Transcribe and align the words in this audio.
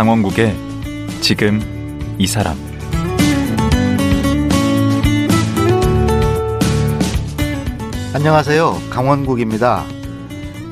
강원국의 0.00 0.56
지금 1.20 1.60
이 2.16 2.26
사람 2.26 2.56
안녕하세요. 8.14 8.80
강원국입니다. 8.88 9.84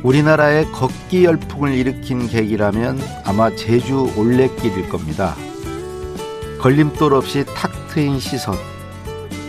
우리나라의 0.03 0.73
걷기 0.73 1.27
열풍을 1.27 1.75
일으킨 1.75 2.27
계기라면 2.27 2.98
아마 3.27 3.55
제주 3.55 4.11
올레길일 4.17 4.89
겁니다. 4.89 5.37
걸림돌 6.62 7.12
없이 7.12 7.45
탁 7.55 7.70
트인 7.89 8.20
시선, 8.20 8.55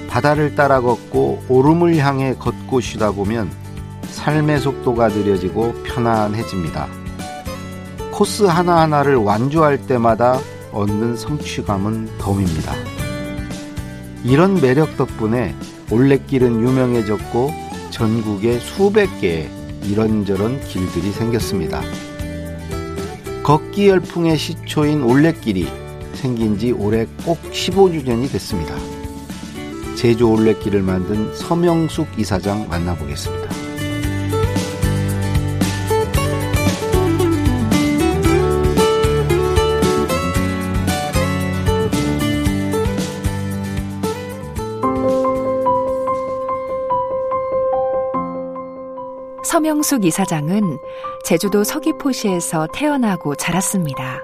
바다를 0.10 0.56
따라 0.56 0.82
걷고 0.82 1.46
오름을 1.48 1.96
향해 1.96 2.36
걷고 2.38 2.82
쉬다 2.82 3.12
보면 3.12 3.50
삶의 4.10 4.60
속도가 4.60 5.08
느려지고 5.08 5.72
편안해집니다. 5.86 6.99
코스 8.20 8.44
하나하나를 8.44 9.16
완주할 9.16 9.88
때마다 9.88 10.42
얻는 10.74 11.16
성취감은 11.16 12.18
덤입니다. 12.18 12.74
이런 14.26 14.60
매력 14.60 14.98
덕분에 14.98 15.56
올레길은 15.90 16.60
유명해졌고 16.60 17.50
전국에 17.92 18.60
수백 18.60 19.22
개의 19.22 19.50
이런저런 19.86 20.60
길들이 20.66 21.14
생겼습니다. 21.14 21.82
걷기 23.44 23.88
열풍의 23.88 24.38
시초인 24.38 25.02
올레길이 25.02 25.70
생긴 26.16 26.58
지 26.58 26.74
올해 26.74 27.06
꼭 27.24 27.42
15주년이 27.54 28.30
됐습니다. 28.34 28.76
제주 29.96 30.28
올레길을 30.28 30.82
만든 30.82 31.34
서명숙 31.36 32.20
이사장 32.20 32.68
만나보겠습니다. 32.68 33.59
서명숙 49.60 50.06
이사장은 50.06 50.78
제주도 51.22 51.66
서귀포시에서 51.66 52.70
태어나고 52.74 53.36
자랐습니다. 53.36 54.24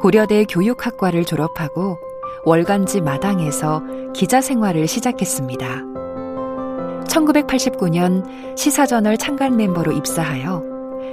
고려대 0.00 0.46
교육학과를 0.46 1.26
졸업하고 1.26 1.98
월간지 2.46 3.02
마당에서 3.02 3.82
기자 4.14 4.40
생활을 4.40 4.88
시작했습니다. 4.88 5.68
1989년 7.04 8.24
시사저널 8.56 9.18
창간 9.18 9.54
멤버로 9.54 9.92
입사하여 9.92 10.62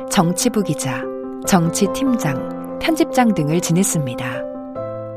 정치부 0.10 0.64
기자, 0.64 1.04
정치팀장, 1.46 2.80
편집장 2.80 3.34
등을 3.34 3.60
지냈습니다. 3.60 4.44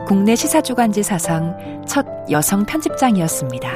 국내 0.09 0.35
시사주간지 0.35 1.05
사상 1.05 1.57
첫 1.87 2.05
여성 2.33 2.65
편집장이었습니다. 2.65 3.71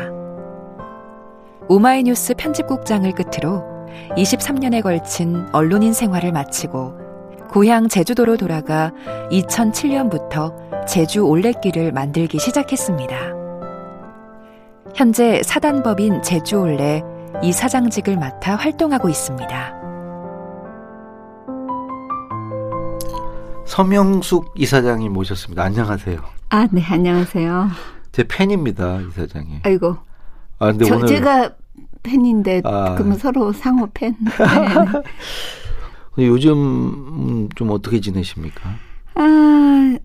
오마이뉴스 1.68 2.34
편집국장을 2.34 3.08
끝으로 3.12 3.69
23년에 4.16 4.82
걸친 4.82 5.46
언론인 5.52 5.92
생활을 5.92 6.32
마치고 6.32 6.98
고향 7.50 7.88
제주도로 7.88 8.36
돌아가 8.36 8.92
2007년부터 9.30 10.86
제주 10.86 11.22
올레길을 11.26 11.92
만들기 11.92 12.38
시작했습니다. 12.38 13.16
현재 14.94 15.40
사단법인 15.44 16.22
제주 16.22 16.56
올레 16.56 17.02
이사장직을 17.42 18.16
맡아 18.16 18.56
활동하고 18.56 19.08
있습니다. 19.08 19.80
서명숙 23.66 24.52
이사장이 24.56 25.08
모셨습니다. 25.08 25.62
안녕하세요. 25.62 26.20
아, 26.50 26.68
네, 26.72 26.82
안녕하세요. 26.84 27.68
제 28.10 28.24
팬입니다, 28.24 29.00
이사장이. 29.00 29.60
아이고. 29.62 29.96
아, 30.58 30.66
근데 30.66 30.84
저, 30.86 30.96
오늘 30.96 31.06
제가 31.06 31.52
팬인데 32.02 32.62
아. 32.64 32.94
그러면 32.94 33.18
서로 33.18 33.52
상호 33.52 33.88
팬. 33.92 34.16
네. 36.16 36.26
요즘 36.26 36.58
음, 36.58 37.48
좀 37.54 37.70
어떻게 37.70 38.00
지내십니까? 38.00 38.70
아, 39.14 39.96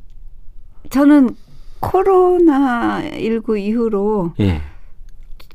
저는 0.90 1.36
코로나 1.80 3.02
19 3.12 3.58
이후로 3.58 4.34
예. 4.40 4.62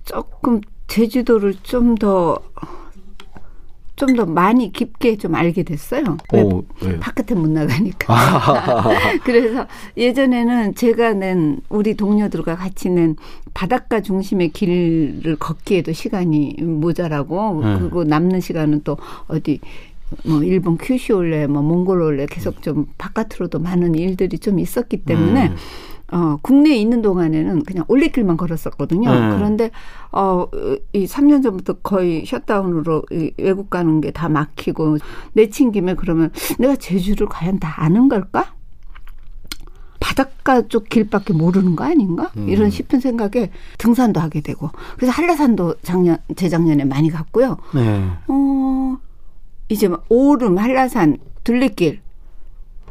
조금 0.05 0.61
제주도를 0.87 1.55
좀 1.63 1.95
더 1.95 2.39
좀 4.01 4.17
더 4.17 4.27
많이 4.27 4.73
깊게 4.73 5.17
좀 5.19 5.35
알게 5.35 5.63
됐어요. 5.63 6.17
왜 6.33 6.43
오, 6.43 6.65
왜? 6.83 6.99
바깥에 6.99 7.35
못 7.35 7.49
나가니까. 7.49 8.13
아, 8.13 8.83
그래서 9.25 9.67
예전에는 9.97 10.75
제가 10.75 11.13
낸 11.13 11.61
우리 11.69 11.95
동료들과 11.95 12.57
같이 12.57 12.89
낸 12.89 13.17
바닷가 13.55 14.01
중심의 14.01 14.51
길을 14.51 15.37
걷기에도 15.39 15.93
시간이 15.93 16.57
모자라고 16.61 17.61
네. 17.63 17.79
그리고 17.79 18.05
남는 18.05 18.41
시간은 18.41 18.83
또 18.85 18.97
어디 19.29 19.61
뭐 20.25 20.43
일본 20.43 20.77
큐슈 20.77 21.15
올레 21.15 21.47
뭐 21.47 21.63
몽골 21.63 22.01
올레 22.01 22.27
계속 22.27 22.63
좀 22.63 22.87
바깥으로도 22.99 23.59
많은 23.59 23.95
일들이 23.95 24.39
좀 24.39 24.59
있었기 24.59 25.05
때문에 25.05 25.49
음. 25.49 25.57
어, 26.13 26.37
국내에 26.43 26.77
있는 26.77 27.03
동안에는 27.03 27.63
그냥 27.65 27.85
올레길만 27.89 28.37
걸었었거든요. 28.37 29.09
음. 29.11 29.31
그런데, 29.37 29.71
어, 30.13 30.47
이 30.93 31.07
3년 31.07 31.43
전부터 31.43 31.75
거의 31.83 32.25
셧다운으로 32.27 33.05
이 33.13 33.31
외국 33.39 33.71
가는 33.71 34.01
게 34.01 34.11
다 34.11 34.29
막히고, 34.29 34.99
내친 35.35 35.71
김에 35.73 35.95
그러면 35.95 36.31
내가 36.59 36.75
제주를 36.77 37.29
과연 37.29 37.59
다 37.61 37.75
아는 37.85 38.09
걸까? 38.09 38.53
바닷가 40.01 40.63
쪽 40.63 40.89
길밖에 40.89 41.33
모르는 41.33 41.77
거 41.77 41.85
아닌가? 41.85 42.31
음. 42.37 42.49
이런 42.49 42.71
싶은 42.71 42.99
생각에 43.01 43.51
등산도 43.79 44.19
하게 44.19 44.41
되고. 44.41 44.71
그래서 44.97 45.13
한라산도 45.13 45.77
작년, 45.83 46.17
재작년에 46.35 46.85
많이 46.85 47.11
갔고요. 47.11 47.59
네. 47.75 48.09
어, 48.27 48.97
이제 49.69 49.87
막 49.89 50.05
오름, 50.09 50.59
한라산, 50.59 51.19
둘레길. 51.45 52.01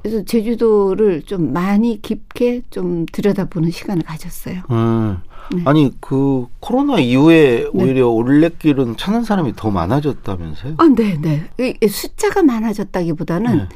그래서 0.02 0.24
제주도를 0.24 1.24
좀 1.24 1.54
많이 1.54 2.02
깊게 2.02 2.64
좀 2.70 3.06
들여다보는 3.12 3.72
시간을 3.72 4.04
가졌어요. 4.04 4.62
음. 4.72 5.18
네. 5.52 5.64
아니 5.66 5.92
그 6.00 6.46
코로나 6.60 7.00
이후에 7.00 7.66
오히려 7.74 8.08
올레길은 8.08 8.98
찾는 8.98 9.24
사람이 9.24 9.54
더 9.56 9.72
많아졌다면서요? 9.72 10.76
아, 10.78 10.88
네, 10.96 11.18
네. 11.20 11.74
이 11.82 11.88
숫자가 11.88 12.44
많아졌다기보다는 12.44 13.58
네. 13.58 13.68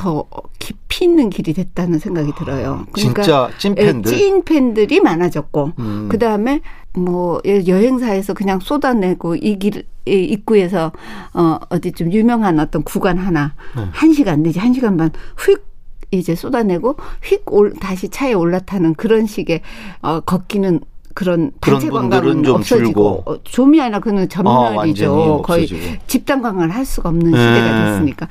더 0.00 0.24
깊이 0.58 1.04
있는 1.04 1.28
길이 1.28 1.52
됐다는 1.52 1.98
생각이 1.98 2.32
들어요. 2.34 2.86
그러니까 2.92 3.22
진짜 3.22 3.50
찐 3.58 3.74
예, 3.76 3.84
팬들. 3.84 4.10
찐 4.10 4.44
팬들이 4.44 4.98
많아졌고, 4.98 5.72
음. 5.78 6.08
그 6.10 6.18
다음에 6.18 6.62
뭐 6.94 7.38
예, 7.44 7.66
여행사에서 7.66 8.32
그냥 8.32 8.60
쏟아내고 8.60 9.34
이길 9.36 9.84
입구에서 10.06 10.92
어 11.34 11.58
어디 11.68 11.92
좀 11.92 12.10
유명한 12.10 12.58
어떤 12.58 12.82
구간 12.82 13.18
하나 13.18 13.52
네. 13.76 13.84
한 13.92 14.14
시간 14.14 14.42
내지 14.42 14.58
한 14.58 14.72
시간 14.72 14.96
반휙 14.96 15.66
이제 16.12 16.34
쏟아내고 16.34 16.96
휙 17.22 17.42
올, 17.52 17.74
다시 17.74 18.08
차에 18.08 18.32
올라타는 18.32 18.94
그런 18.94 19.26
식의 19.26 19.60
어 20.00 20.20
걷기는 20.20 20.80
그런 21.12 21.50
단체 21.60 21.90
관광은 21.90 22.42
좀 22.42 22.54
없어지고 22.56 22.84
줄고. 22.84 23.22
어, 23.26 23.42
좀이 23.42 23.82
아니라 23.82 23.98
그는 23.98 24.22
아, 24.22 24.26
전멸이죠. 24.26 25.12
완전히 25.12 25.42
거의. 25.42 25.98
집단 26.06 26.40
관광을 26.40 26.70
할 26.70 26.86
수가 26.86 27.10
없는 27.10 27.32
네. 27.32 27.36
시대가 27.36 27.84
됐으니까 27.84 28.28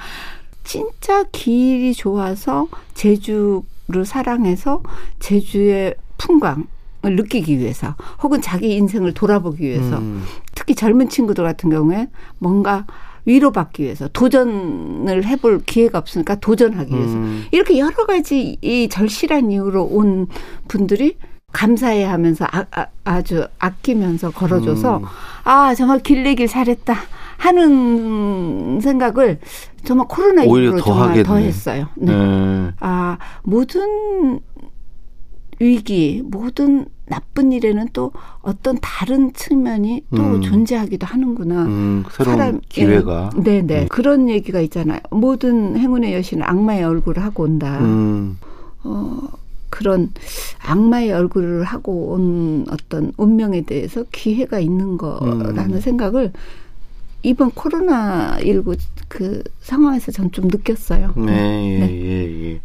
진짜 0.70 1.24
길이 1.32 1.96
좋아서 1.96 2.68
제주를 2.94 4.06
사랑해서 4.06 4.84
제주의 5.20 5.96
풍광 6.20 6.68
을 7.06 7.16
느끼기 7.16 7.58
위해서 7.60 7.96
혹은 8.22 8.42
자기 8.42 8.76
인생을 8.76 9.14
돌아보기 9.14 9.64
위해서 9.64 10.00
음. 10.00 10.22
특히 10.54 10.76
젊은 10.76 11.08
친구들 11.08 11.46
같은 11.46 11.70
경우에 11.70 12.10
뭔가 12.40 12.86
위로받기 13.24 13.84
위해서 13.84 14.10
도전을 14.10 15.24
해볼 15.26 15.64
기회가 15.66 15.98
없으니까 15.98 16.36
도전하기 16.36 16.94
위해서 16.94 17.14
음. 17.14 17.46
이렇게 17.52 17.80
여러 17.80 18.06
가지 18.06 18.58
이 18.62 18.90
절실한 18.90 19.50
이유로 19.50 19.86
온 19.86 20.28
분들이 20.68 21.16
감사해 21.54 22.04
하면서 22.04 22.46
아, 23.06 23.22
주 23.22 23.48
아끼면서 23.60 24.32
걸어줘서 24.32 24.98
음. 24.98 25.06
아 25.46 25.74
정말 25.74 26.00
길내길 26.00 26.48
잘했다 26.48 26.96
하는 27.40 28.80
생각을 28.82 29.40
정말 29.86 30.08
코로나 30.10 30.44
오히려 30.44 30.68
이후로 30.68 30.80
더 30.82 30.86
정말 30.86 31.08
하겠네. 31.10 31.24
더 31.24 31.36
했어요. 31.38 31.88
네. 31.96 32.12
네. 32.14 32.72
아 32.82 33.18
모든 33.44 34.40
위기 35.60 36.22
모든 36.26 36.86
나쁜 37.08 37.52
일에는 37.52 37.88
또 37.94 38.12
어떤 38.42 38.78
다른 38.82 39.34
측면이 39.34 40.04
또 40.16 40.22
음. 40.22 40.42
존재하기도 40.42 41.08
하는구나. 41.08 41.64
음, 41.66 42.04
새로운 42.12 42.38
사람- 42.38 42.62
기회가. 42.70 43.30
예. 43.38 43.42
네네 43.42 43.82
음. 43.84 43.88
그런 43.90 44.30
얘기가 44.30 44.60
있잖아요. 44.62 45.00
모든 45.10 45.76
행운의 45.78 46.14
여신은 46.14 46.44
악마의 46.44 46.84
얼굴을 46.84 47.24
하고 47.24 47.44
온다. 47.44 47.80
음. 47.82 48.38
어, 48.84 49.18
그런 49.70 50.12
악마의 50.66 51.12
얼굴을 51.14 51.64
하고 51.64 52.12
온 52.14 52.66
어떤 52.70 53.12
운명에 53.18 53.62
대해서 53.62 54.04
기회가 54.12 54.60
있는 54.60 54.98
거라는 54.98 55.74
음. 55.76 55.80
생각을 55.80 56.32
이번 57.22 57.52
코로나 57.52 58.38
19그 58.40 59.44
상황에서 59.62 60.12
전 60.12 60.30
좀 60.32 60.48
느꼈어요. 60.48 61.14
네, 61.18 61.32
예, 61.74 61.80
네. 61.86 62.02
예, 62.06 62.52
예. 62.54 62.62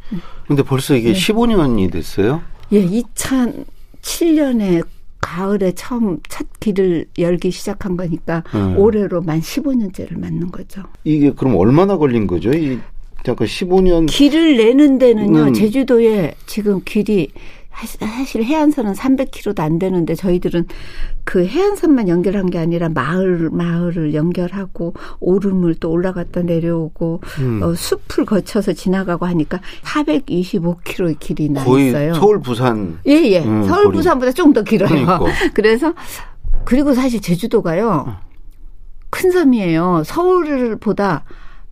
근데 0.47 0.62
벌써 0.62 0.95
이게 0.95 1.12
네. 1.12 1.19
15년이 1.19 1.91
됐어요? 1.91 2.43
예, 2.73 2.85
2007년에 4.03 4.85
가을에 5.21 5.73
처음 5.73 6.19
첫 6.29 6.47
길을 6.61 7.06
열기 7.19 7.51
시작한 7.51 7.97
거니까 7.97 8.45
음. 8.55 8.77
올해로 8.79 9.23
만 9.23 9.41
15년째를 9.41 10.19
맞는 10.19 10.51
거죠. 10.51 10.83
이게 11.05 11.33
그럼 11.33 11.56
얼마나 11.56 11.97
걸린 11.97 12.27
거죠? 12.27 12.53
이 12.53 12.79
잠깐 13.25 13.47
15년 13.49 14.06
길을 14.06 14.59
내는 14.59 14.99
데는요, 14.99 15.45
음. 15.45 15.55
제주도에 15.55 16.35
지금 16.47 16.83
길이 16.85 17.31
사- 17.87 18.06
사실 18.06 18.44
해안선은 18.44 18.93
300km도 18.93 19.61
안 19.61 19.79
되는데 19.79 20.15
저희들은 20.15 20.67
그 21.25 21.44
해안선만 21.47 22.09
연결한 22.09 22.49
게 22.50 22.59
아니라 22.59 22.88
마을 22.88 23.50
마을을 23.50 24.15
연결하고 24.15 24.94
오름을 25.21 25.75
또 25.76 25.91
올라갔다 25.91 26.43
내려오고 26.43 27.21
음. 27.41 27.62
어, 27.62 27.75
숲을 27.75 28.25
거쳐서 28.26 28.73
지나가고 28.75 29.26
하니까 29.26 29.61
425km의 29.82 31.19
길이 31.19 31.49
나 31.49 31.62
있어요. 31.62 32.15
서울 32.15 32.41
부산 32.41 32.99
예, 33.06 33.12
예. 33.31 33.41
음, 33.44 33.65
서울 33.65 33.85
거리. 33.85 33.97
부산보다 33.97 34.32
좀 34.32 34.53
더 34.53 34.62
길어요. 34.62 34.88
그러니까. 34.88 35.20
그래서 35.55 35.94
그리고 36.65 36.94
사실 36.94 37.20
제주도가요. 37.20 38.17
큰 39.11 39.31
섬이에요. 39.31 40.03
서울보다 40.05 41.25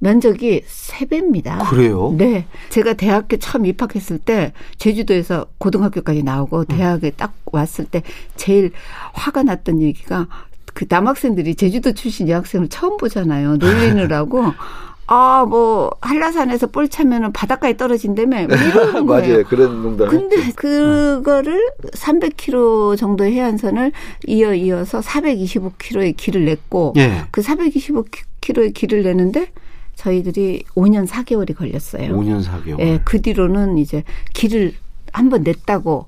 면적이 0.03 0.65
세배입니다 0.67 1.59
그래요? 1.71 2.13
네. 2.19 2.45
제가 2.71 2.95
대학교 2.95 3.37
처음 3.37 3.67
입학했을 3.67 4.19
때 4.19 4.53
제주도에서 4.77 5.47
고등학교까지 5.59 6.25
나오고 6.25 6.65
대학에 6.65 7.11
딱 7.11 7.33
왔을 7.53 7.85
때 7.85 8.03
제일 8.35 8.73
화가 9.13 9.45
났던 9.45 9.81
얘기가 9.81 10.27
그 10.75 10.87
남학생들이 10.89 11.55
제주도 11.55 11.93
출신 11.93 12.29
여학생을 12.29 12.69
처음 12.69 12.97
보잖아요. 12.97 13.59
놀리느라고. 13.59 14.43
아, 15.07 15.45
뭐, 15.47 15.91
한라산에서 16.01 16.69
볼 16.69 16.89
차면은 16.89 17.33
바닷가에 17.33 17.77
떨어진다며. 17.77 18.47
뭐 18.47 18.57
이러는 18.57 19.05
거예요. 19.07 19.33
맞아요. 19.33 19.45
그런 19.45 19.83
농담. 19.83 20.09
근데 20.09 20.37
그거를 20.57 21.71
300km 21.93 22.97
정도의 22.97 23.35
해안선을 23.35 23.93
이어 24.27 24.55
이어서 24.55 25.01
425km의 25.01 26.17
길을 26.17 26.47
냈고 26.47 26.95
예. 26.97 27.25
그 27.31 27.43
425km의 27.43 28.73
길을 28.75 29.03
내는데 29.03 29.49
저희들이 29.97 30.65
5년 30.75 31.07
4개월이 31.07 31.57
걸렸어요. 31.57 32.17
5년 32.17 32.45
4개월. 32.45 32.81
예, 32.81 33.01
그 33.05 33.21
뒤로는 33.21 33.79
이제 33.79 34.05
길을 34.35 34.75
한번 35.13 35.43
냈다고 35.43 36.07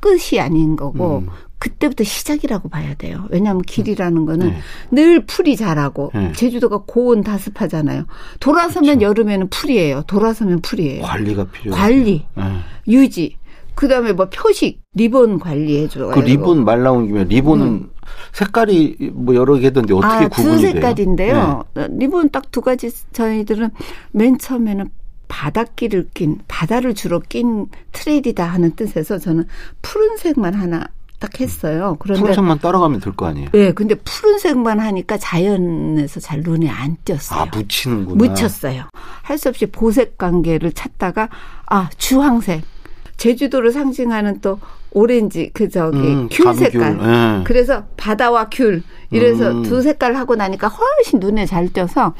끝이 0.00 0.40
아닌 0.40 0.76
거고 0.76 1.18
음. 1.18 1.28
그때부터 1.58 2.04
시작이라고 2.04 2.70
봐야 2.70 2.94
돼요. 2.94 3.26
왜냐하면 3.30 3.62
길이라는 3.62 4.24
거는 4.24 4.48
네. 4.48 4.58
늘 4.90 5.26
풀이 5.26 5.56
자라고 5.56 6.10
네. 6.14 6.32
제주도가 6.32 6.84
고온 6.86 7.22
다습하잖아요. 7.22 8.06
돌아서면 8.40 9.02
여름에는 9.02 9.48
풀이에요. 9.50 10.04
돌아서면 10.06 10.62
풀이에요. 10.62 11.02
관리가 11.02 11.44
필요해요. 11.44 11.78
관리, 11.78 12.24
예. 12.38 12.42
유지, 12.90 13.36
그 13.74 13.88
다음에 13.88 14.12
뭐 14.12 14.30
표식, 14.30 14.80
리본 14.94 15.38
관리해 15.38 15.88
줘요. 15.88 16.10
그 16.10 16.20
리본 16.20 16.64
말 16.64 16.82
나온 16.82 17.06
김에 17.06 17.24
리본은 17.24 17.90
색깔이 18.32 19.10
뭐 19.12 19.34
여러 19.34 19.56
개던데 19.56 19.94
어떻게 19.94 20.24
음. 20.24 20.24
아, 20.24 20.28
구분이 20.28 20.56
두 20.56 20.60
돼요? 20.62 20.72
색깔인데요. 20.72 21.64
리본 21.74 22.30
딱 22.30 22.50
두 22.50 22.60
가지 22.60 22.90
저희들은 23.12 23.70
맨 24.12 24.38
처음에는 24.38 24.88
바닷길을 25.28 26.08
낀 26.12 26.38
바다를 26.48 26.94
주로 26.94 27.20
낀 27.20 27.66
트레일이다 27.92 28.44
하는 28.44 28.74
뜻에서 28.74 29.18
저는 29.18 29.46
푸른색만 29.82 30.54
하나 30.54 30.84
딱 31.20 31.38
했어요. 31.38 31.90
네. 31.92 31.96
그런데 32.00 32.20
푸른색만 32.22 32.58
따라가면 32.60 33.00
될 33.00 33.12
거 33.12 33.26
아니에요? 33.26 33.50
네, 33.52 33.72
근데 33.72 33.94
푸른색만 33.94 34.80
하니까 34.80 35.18
자연에서 35.18 36.18
잘 36.18 36.40
눈에 36.40 36.68
안 36.68 36.96
띄었어요. 37.04 37.40
아, 37.40 37.46
묻히는구나. 37.54 38.16
묻혔어요. 38.16 38.84
할 39.22 39.38
수 39.38 39.48
없이 39.50 39.66
보색 39.66 40.18
관계를 40.18 40.72
찾다가 40.72 41.28
아 41.66 41.88
주황색 41.98 42.62
제주도를 43.16 43.70
상징하는 43.72 44.40
또 44.40 44.58
오렌지 44.92 45.50
그 45.52 45.68
저기 45.68 45.98
음, 45.98 46.28
귤. 46.30 46.54
색깔. 46.54 46.98
예. 47.00 47.44
그래서 47.44 47.84
바다와 47.96 48.48
귤 48.50 48.82
이래서 49.10 49.50
음. 49.50 49.62
두 49.62 49.82
색깔 49.82 50.14
하고 50.16 50.34
나니까 50.36 50.68
훨씬 50.68 51.20
눈에 51.20 51.46
잘 51.46 51.68
띄어서 51.72 52.14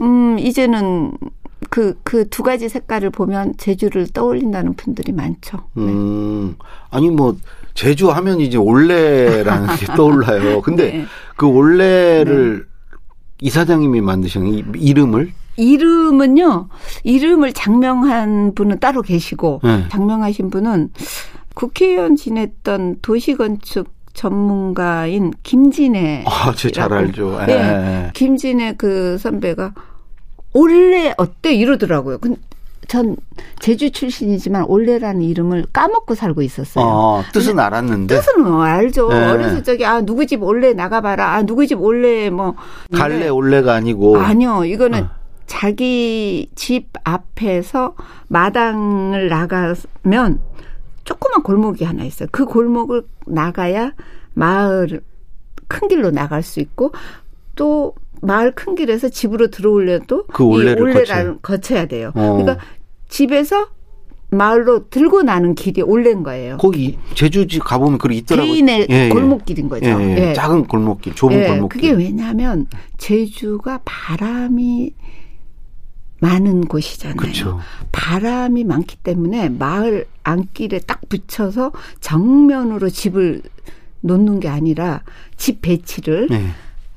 음, 0.00 0.38
이제는 0.38 1.12
그 1.70 1.94
그 2.04 2.28
두 2.28 2.42
가지 2.42 2.68
색깔을 2.68 3.10
보면 3.10 3.54
제주를 3.56 4.06
떠올린다는 4.08 4.74
분들이 4.74 5.12
많죠. 5.12 5.58
네. 5.74 5.82
음, 5.84 6.56
아니 6.90 7.10
뭐 7.10 7.36
제주 7.74 8.10
하면 8.10 8.40
이제 8.40 8.56
올레라는 8.58 9.74
게 9.76 9.86
떠올라요. 9.96 10.60
근데 10.62 10.92
네. 10.92 11.04
그 11.36 11.46
올레를 11.46 12.66
이사장님이 13.40 14.00
만드신 14.00 14.46
이 14.46 14.64
이름을 14.76 15.32
이름은요. 15.56 16.68
이름을 17.04 17.52
장명한 17.52 18.54
분은 18.54 18.78
따로 18.80 19.02
계시고 19.02 19.60
네. 19.64 19.84
장명하신 19.90 20.50
분은 20.50 20.90
국회의원 21.54 22.16
지냈던 22.16 22.96
도시건축 23.02 23.88
전문가인 24.12 25.32
김진애. 25.42 26.24
아, 26.26 26.52
제잘 26.54 26.92
알죠. 26.92 27.38
예. 27.42 27.46
네. 27.46 28.10
김진애 28.14 28.74
그 28.76 29.18
선배가 29.18 29.72
올레 30.52 31.14
어때 31.16 31.52
이러더라고요. 31.54 32.18
근- 32.18 32.36
전 32.86 33.16
제주 33.60 33.90
출신이지만 33.90 34.64
올레라는 34.68 35.22
이름을 35.22 35.64
까먹고 35.72 36.14
살고 36.14 36.42
있었어요. 36.42 36.84
어, 36.84 37.22
뜻은 37.32 37.58
알았는데 37.58 38.14
뜻은 38.14 38.42
뭐 38.44 38.62
알죠. 38.62 39.08
네. 39.08 39.26
어렸을 39.26 39.64
적에 39.64 39.84
아 39.86 40.02
누구 40.02 40.26
집 40.26 40.42
올레 40.42 40.74
나가봐라. 40.74 41.32
아 41.32 41.42
누구 41.42 41.66
집 41.66 41.80
올레 41.80 42.28
뭐 42.28 42.54
갈래 42.92 43.28
올레가 43.28 43.74
아니고 43.74 44.18
아니요. 44.18 44.64
이거는 44.66 45.04
어. 45.04 45.08
자기 45.46 46.50
집 46.54 46.88
앞에서 47.04 47.94
마당을 48.28 49.28
나가면 49.30 50.40
조그만 51.04 51.42
골목이 51.42 51.84
하나 51.84 52.04
있어요. 52.04 52.28
그 52.32 52.44
골목을 52.46 53.04
나가야 53.26 53.92
마을 54.34 55.02
큰 55.68 55.88
길로 55.88 56.10
나갈 56.10 56.42
수 56.42 56.60
있고 56.60 56.92
또 57.56 57.94
마을 58.20 58.52
큰 58.52 58.74
길에서 58.74 59.08
집으로 59.08 59.48
들어오려도 59.48 60.26
그 60.26 60.44
올레를 60.44 60.78
이 60.78 60.82
올레를 60.82 61.38
거쳐야 61.42 61.86
돼요. 61.86 62.10
어. 62.14 62.32
그러니까 62.32 62.58
집에서 63.08 63.68
마을로 64.30 64.88
들고 64.88 65.22
나는 65.22 65.54
길이 65.54 65.80
올레인 65.82 66.22
거예요. 66.22 66.56
거기 66.56 66.98
제주지 67.14 67.60
가보면 67.60 67.98
그게 67.98 68.16
있더라고요. 68.16 68.52
개인의 68.52 68.86
예, 68.90 69.04
예. 69.04 69.08
골목길인 69.08 69.68
거죠. 69.68 69.86
예, 69.86 69.90
예. 69.92 70.28
예. 70.30 70.32
작은 70.32 70.66
골목길, 70.66 71.14
좁은 71.14 71.38
예, 71.38 71.46
골목길. 71.46 71.80
그게 71.80 71.92
왜냐하면 71.92 72.66
제주가 72.98 73.80
바람이 73.84 74.92
많은 76.24 76.64
곳이잖아요. 76.64 77.16
그렇죠. 77.16 77.60
바람이 77.92 78.64
많기 78.64 78.96
때문에 78.96 79.50
마을 79.50 80.06
안길에 80.22 80.80
딱 80.80 81.06
붙여서 81.10 81.72
정면으로 82.00 82.88
집을 82.88 83.42
놓는 84.00 84.40
게 84.40 84.48
아니라 84.48 85.02
집 85.36 85.60
배치를 85.60 86.28
예. 86.30 86.46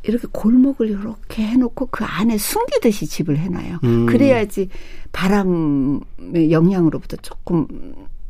이렇게 0.04 0.28
골목을 0.32 0.90
이렇게 0.90 1.46
해놓고 1.46 1.88
그 1.88 2.06
안에 2.06 2.38
숨기듯이 2.38 3.06
집을 3.06 3.38
해놔요. 3.38 3.80
음. 3.84 4.06
그래야지 4.06 4.70
바람의 5.12 6.52
영향으로부터 6.52 7.18
조금 7.18 7.68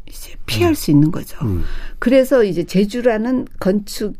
이제 0.08 0.34
피할 0.48 0.74
수 0.74 0.90
있는 0.90 1.12
거죠. 1.12 1.38
음. 1.46 1.64
그래서 2.00 2.44
이제 2.44 2.64
제주라는 2.64 3.48
건축 3.60 4.16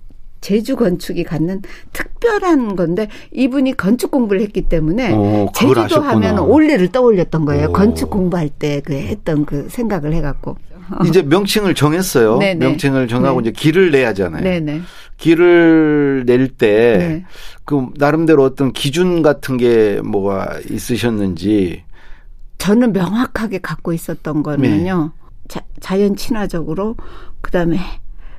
제주 0.48 0.78
건축이 0.78 1.26
갖는 1.26 1.62
특별한 1.92 2.78
건데 2.78 3.10
이분이 3.34 3.76
건축 3.76 4.12
공부를 4.12 4.42
했기 4.42 4.62
때문에 4.62 5.12
어, 5.14 5.52
그걸 5.54 5.76
제주도 5.76 5.82
아셨구나. 6.02 6.10
하면 6.30 6.40
올레를 6.40 6.88
떠올렸던 6.90 7.44
거예요. 7.44 7.68
오. 7.68 7.74
건축 7.74 8.10
공부할 8.10 8.48
때 8.48 8.80
그 8.86 8.94
했던 8.94 9.44
그 9.44 9.68
생각을 9.70 10.14
해갖고. 10.14 10.56
이제 11.06 11.22
명칭을 11.22 11.76
정했어요. 11.76 12.38
네네. 12.38 12.66
명칭을 12.66 13.10
정하고 13.10 13.42
네. 13.42 13.50
이제 13.50 13.60
길을 13.60 13.92
내야잖아요. 13.92 14.42
네네. 14.42 14.82
길을 15.18 16.24
낼때 16.26 16.98
네. 16.98 17.26
그 17.66 17.88
나름대로 17.98 18.44
어떤 18.46 18.72
기준 18.72 19.22
같은 19.22 19.58
게 19.58 20.00
뭐가 20.02 20.60
있으셨는지 20.70 21.84
저는 22.58 22.94
명확하게 22.94 23.58
갖고 23.58 23.92
있었던 23.92 24.44
거는요. 24.44 25.12
자, 25.50 25.60
자연 25.82 26.16
친화적으로 26.16 26.96
그다음에 27.42 27.78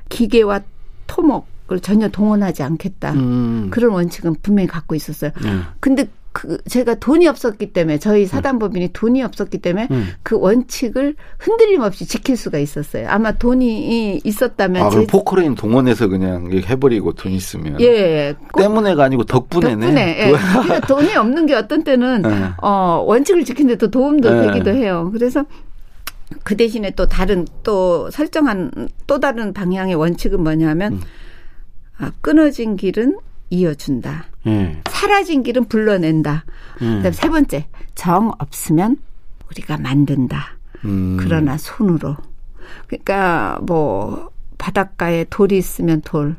기계와 0.09 0.61
토목 1.07 1.58
을 1.71 1.81
전혀 1.81 2.09
동원하지 2.09 2.63
않겠다. 2.63 3.13
음. 3.13 3.69
그런 3.71 3.93
원칙은 3.93 4.37
분명히 4.43 4.67
갖고 4.67 4.95
있었어요. 4.95 5.33
네. 5.43 5.51
근데 5.81 6.09
그 6.33 6.57
제가 6.69 6.95
돈이 6.95 7.27
없었기 7.27 7.73
때문에 7.73 7.99
저희 7.99 8.25
사단법인이 8.25 8.91
돈이 8.93 9.23
없었기 9.23 9.59
때문에 9.59 9.89
음. 9.91 10.09
그 10.23 10.39
원칙을 10.39 11.17
흔들림 11.39 11.83
없이 11.83 12.07
지킬 12.07 12.37
수가 12.37 12.59
있었어요. 12.59 13.09
아마 13.09 13.33
돈이 13.33 14.21
있었다면 14.25 14.83
아, 14.87 14.89
제 14.89 15.07
포크레인 15.07 15.55
동원해서 15.55 16.09
그냥 16.09 16.51
해버리고 16.53 17.13
돈 17.13 17.33
있으면 17.33 17.81
예, 17.81 18.35
꼭 18.53 18.61
때문에가 18.61 19.05
아니고 19.05 19.25
덕분에네. 19.25 19.81
덕분에 19.81 20.19
예. 20.21 20.31
그러니까 20.31 20.81
돈이 20.87 21.17
없는 21.17 21.47
게 21.47 21.55
어떤 21.55 21.83
때는 21.83 22.23
네. 22.23 22.51
어, 22.63 23.05
원칙을 23.07 23.45
지키는데 23.45 23.77
더 23.77 23.89
도움도 23.89 24.31
네. 24.31 24.47
되기도 24.47 24.71
해요. 24.71 25.11
그래서 25.13 25.45
그 26.45 26.57
대신에 26.57 26.91
또 26.93 27.07
다른 27.07 27.47
또 27.63 28.11
설정한 28.11 28.71
또 29.07 29.19
다른 29.19 29.53
방향의 29.53 29.95
원칙은 29.97 30.43
뭐냐면 30.43 30.95
음. 30.95 31.01
아, 31.99 32.12
끊어진 32.21 32.76
길은 32.76 33.19
이어준다. 33.50 34.26
예. 34.47 34.81
사라진 34.88 35.43
길은 35.43 35.67
불러낸다. 35.67 36.45
음. 36.83 36.97
그다음 36.97 37.12
세 37.12 37.28
번째 37.28 37.67
정 37.95 38.33
없으면 38.38 38.99
우리가 39.50 39.78
만든다. 39.78 40.59
음. 40.85 41.17
그러나 41.19 41.57
손으로. 41.57 42.17
그러니까 42.87 43.59
뭐 43.62 44.31
바닷가에 44.59 45.25
돌이 45.25 45.57
있으면 45.57 46.02
돌, 46.02 46.37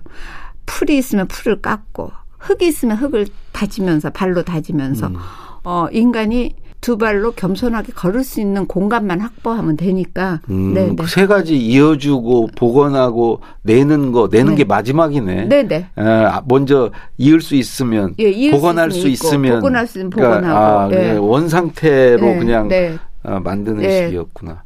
풀이 0.65 0.97
있으면 0.97 1.27
풀을 1.27 1.61
깎고 1.61 2.11
흙이 2.37 2.67
있으면 2.67 2.97
흙을 2.97 3.27
다지면서 3.51 4.11
발로 4.11 4.43
다지면서 4.43 5.07
음. 5.07 5.15
어 5.63 5.87
인간이 5.91 6.55
두 6.81 6.98
발로 6.98 7.33
겸손하게 7.33 7.93
걸을 7.93 8.24
수 8.24 8.39
있는 8.39 8.65
공간만 8.65 9.19
확보하면 9.19 9.75
되니까. 9.75 10.39
음, 10.50 10.74
네, 10.74 10.88
네. 10.88 10.95
그세 10.95 11.27
가지 11.27 11.57
이어주고 11.57 12.50
복원하고 12.55 13.41
내는 13.63 14.12
거 14.12 14.29
내는 14.31 14.51
네. 14.51 14.59
게 14.59 14.63
마지막이네. 14.63 15.45
네, 15.45 15.67
네. 15.67 15.75
에, 15.98 16.01
아, 16.01 16.41
먼저 16.48 16.91
이을 17.17 17.41
수 17.41 17.55
있으면 17.55 18.15
예, 18.19 18.29
이을 18.29 18.51
복원할 18.51 18.91
수 18.91 19.01
수 19.01 19.07
있으면 19.07 19.55
복원할 19.55 19.88
수 19.88 20.00
있으면 20.00 20.09
그러니까, 20.09 20.39
복원하고, 20.39 20.79
아, 20.79 20.89
예. 20.91 21.07
그냥 21.07 21.29
원 21.29 21.50
상태로 21.50 22.25
네, 22.25 22.38
그냥 22.38 22.67
네. 22.67 22.98
아, 23.24 23.39
만드는 23.39 23.79
네. 23.79 24.05
식이었구나. 24.07 24.63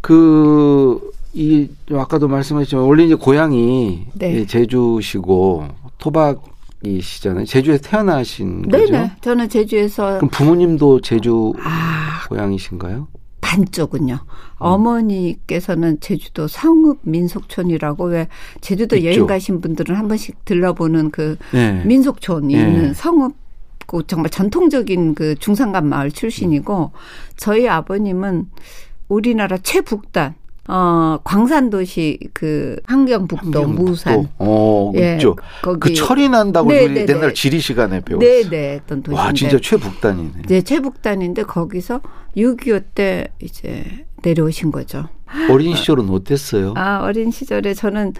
그, 0.00 1.10
이, 1.34 1.68
아까도 1.92 2.28
말씀하셨지만, 2.28 2.84
원래 2.84 3.04
이제 3.04 3.14
고향이 3.14 4.06
네. 4.14 4.36
예, 4.36 4.46
제주시고 4.46 5.68
토박 5.98 6.42
이시잖아요. 6.86 7.44
제주에 7.44 7.78
태어나신 7.78 8.62
거죠? 8.68 8.84
네네. 8.84 9.12
저는 9.20 9.48
제주에서 9.48 10.16
그럼 10.16 10.30
부모님도 10.30 11.00
제주 11.00 11.52
아 11.62 12.26
고향이신가요? 12.28 13.08
반쪽은요. 13.40 14.18
어머니께서는 14.56 16.00
제주도 16.00 16.48
성읍 16.48 17.00
민속촌이라고 17.02 18.04
왜 18.06 18.28
제주도 18.60 18.96
있죠. 18.96 19.06
여행 19.08 19.26
가신 19.26 19.60
분들은 19.60 19.94
한 19.94 20.08
번씩 20.08 20.44
들러보는 20.44 21.10
그 21.10 21.36
네. 21.52 21.82
민속촌이 21.84 22.54
네. 22.54 22.60
있는 22.60 22.94
성읍 22.94 23.34
그 23.86 24.02
정말 24.06 24.30
전통적인 24.30 25.14
그 25.14 25.36
중산간 25.36 25.86
마을 25.86 26.10
출신이고 26.10 26.90
저희 27.36 27.68
아버님은 27.68 28.46
우리나라 29.08 29.56
최북단 29.58 30.34
어 30.68 31.18
광산도시 31.24 32.18
그 32.32 32.76
환경북도 32.86 33.46
함경북도. 33.46 33.82
무산 33.84 34.28
어, 34.38 34.92
예, 34.96 35.14
있죠. 35.14 35.36
거기 35.62 35.78
그 35.80 35.94
철이 35.94 36.28
난다고 36.28 36.70
네, 36.70 36.84
우리 36.84 36.94
네, 36.94 37.00
옛날 37.08 37.28
네. 37.28 37.34
지리 37.34 37.60
시간에 37.60 38.00
배웠어요. 38.00 38.28
네 38.28 38.48
네 38.50 38.72
했던 38.74 39.02
도시인데 39.02 39.20
와, 39.26 39.32
진짜 39.32 39.58
최북단이네. 39.60 40.42
네, 40.48 40.62
최북단인데 40.62 41.44
거기서 41.44 42.00
6.25 42.36 42.82
때 42.94 43.28
이제 43.40 44.04
내려오신 44.22 44.72
거죠. 44.72 45.08
어린 45.50 45.74
시절은 45.76 46.08
어땠어요? 46.10 46.74
아, 46.76 47.00
어린 47.02 47.30
시절에 47.30 47.74
저는 47.74 48.14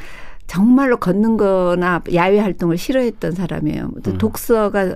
정말로 0.46 0.98
걷는 0.98 1.36
거나 1.36 2.02
야외 2.14 2.38
활동을 2.38 2.78
싫어했던 2.78 3.32
사람이에요. 3.32 3.90
또 4.04 4.12
음. 4.12 4.18
독서가 4.18 4.94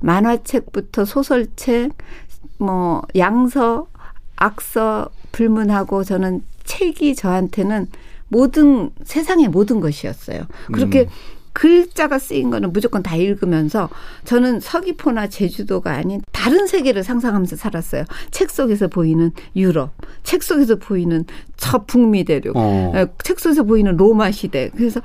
만화책부터 0.00 1.04
소설책, 1.04 1.92
뭐, 2.58 3.02
양서, 3.16 3.86
악서, 4.36 5.10
불문하고 5.32 6.04
저는 6.04 6.42
책이 6.68 7.14
저한테는 7.16 7.88
모든, 8.28 8.90
세상의 9.04 9.48
모든 9.48 9.80
것이었어요. 9.80 10.42
그렇게 10.70 11.00
음. 11.00 11.06
글자가 11.54 12.20
쓰인 12.20 12.50
거는 12.50 12.72
무조건 12.72 13.02
다 13.02 13.16
읽으면서 13.16 13.88
저는 14.24 14.60
서귀포나 14.60 15.26
제주도가 15.26 15.92
아닌 15.92 16.20
다른 16.30 16.68
세계를 16.68 17.02
상상하면서 17.02 17.56
살았어요. 17.56 18.04
책 18.30 18.50
속에서 18.50 18.86
보이는 18.86 19.32
유럽, 19.56 19.92
책 20.22 20.44
속에서 20.44 20.76
보이는 20.76 21.24
저 21.56 21.84
북미 21.84 22.22
대륙, 22.22 22.56
어. 22.56 22.92
에, 22.94 23.06
책 23.24 23.40
속에서 23.40 23.64
보이는 23.64 23.96
로마 23.96 24.30
시대. 24.30 24.70
그래서 24.76 25.00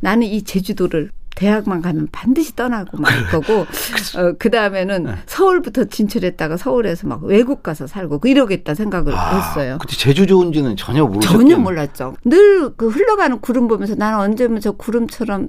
나는 0.00 0.26
이 0.26 0.42
제주도를 0.42 1.10
대학만 1.42 1.80
가면 1.82 2.08
반드시 2.10 2.56
떠나고 2.56 2.96
말 2.98 3.24
거고, 3.30 3.60
어, 4.18 4.32
그 4.40 4.50
다음에는 4.50 5.04
네. 5.04 5.12
서울부터 5.26 5.84
진출했다가 5.84 6.56
서울에서 6.56 7.06
막 7.06 7.22
외국 7.22 7.62
가서 7.62 7.86
살고 7.86 8.18
그 8.18 8.28
이러겠다 8.28 8.74
생각을 8.74 9.12
했어요. 9.12 9.74
아, 9.74 9.78
그때 9.78 9.94
제주 9.96 10.26
좋은지는 10.26 10.76
전혀 10.76 11.04
모르셨겠네. 11.06 11.44
전혀 11.44 11.56
몰랐죠. 11.62 12.16
늘 12.24 12.72
그 12.76 12.88
흘러가는 12.88 13.40
구름 13.40 13.68
보면서 13.68 13.94
나는 13.94 14.18
언제면 14.18 14.60
저 14.60 14.72
구름처럼 14.72 15.48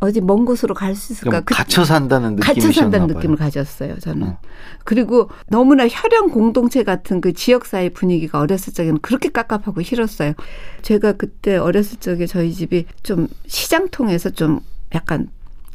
어디 0.00 0.20
먼 0.20 0.44
곳으로 0.44 0.74
갈 0.74 0.94
수 0.94 1.14
있을까. 1.14 1.40
그- 1.40 1.54
갇혀 1.54 1.82
산다는 1.82 2.36
느낌이 2.36 2.60
갇혀 2.60 2.72
산다는 2.72 3.06
느낌을 3.06 3.36
가졌어요, 3.36 3.98
저는. 4.00 4.22
어. 4.28 4.38
그리고 4.84 5.30
너무나 5.48 5.88
혈연 5.88 6.28
공동체 6.30 6.82
같은 6.84 7.22
그 7.22 7.32
지역 7.32 7.64
사회 7.64 7.88
분위기가 7.88 8.38
어렸을 8.38 8.74
적에는 8.74 8.98
그렇게 9.00 9.30
깝깝하고 9.30 9.82
싫었어요. 9.82 10.34
제가 10.82 11.12
그때 11.12 11.56
어렸을 11.56 11.96
적에 12.00 12.26
저희 12.26 12.52
집이 12.52 12.84
좀 13.02 13.28
시장통에서 13.46 14.28
좀 14.30 14.60
약간 14.94 15.28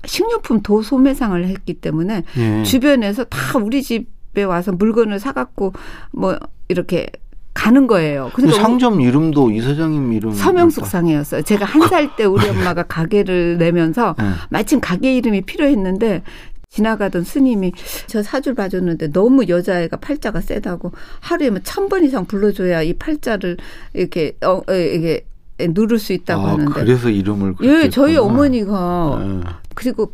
식료품 0.06 0.62
도소매상을 0.62 1.46
했기 1.48 1.74
때문에 1.75 2.24
예. 2.38 2.63
주변에서 2.63 3.24
다 3.25 3.60
우리 3.60 3.84
집에 3.84 4.44
와서 4.44 4.72
물건을 4.72 5.20
사갖고 5.20 5.74
뭐 6.12 6.38
이렇게 6.70 7.08
가는 7.53 7.86
거예요. 7.86 8.30
그 8.34 8.38
그러니까 8.41 8.62
상점 8.62 9.01
이름도 9.01 9.51
이 9.51 9.62
사장님 9.62 10.13
이름 10.13 10.34
서명숙 10.34 10.88
상이었어요. 10.88 11.41
제가 11.44 11.65
한 11.65 11.82
살 11.89 12.15
때 12.15 12.24
우리 12.24 12.48
엄마가 12.50 12.84
가게를 12.84 13.58
내면서 13.58 14.15
네. 14.18 14.25
마침 14.50 14.80
가게 14.80 15.15
이름이 15.18 15.41
필요했는데 15.41 16.24
지나가던 16.70 17.25
스님이 17.25 17.74
저 18.08 18.24
사줄 18.24 18.56
봐줬는데 18.56 19.12
너무 19.12 19.46
여자애가 19.50 19.98
팔자가 19.98 20.39
세다고 20.39 20.94
하루에 21.20 21.50
뭐 21.50 21.60
천 21.63 21.89
번 21.89 22.06
이상 22.06 22.25
불러줘야 22.25 22.82
이 22.84 22.94
팔자를 22.94 23.58
이렇게 23.94 24.38
어 24.46 24.62
에, 24.70 24.96
이게 24.96 25.25
누를 25.70 26.00
수 26.00 26.13
있다고 26.13 26.46
아, 26.48 26.51
하는데 26.53 26.72
그래서 26.74 27.10
이름을 27.10 27.56
예 27.63 27.89
저희 27.89 28.13
했구나. 28.13 28.34
어머니가 28.34 29.22
예. 29.22 29.50
그리고 29.75 30.13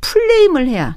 풀네임을 0.00 0.68
해야 0.68 0.96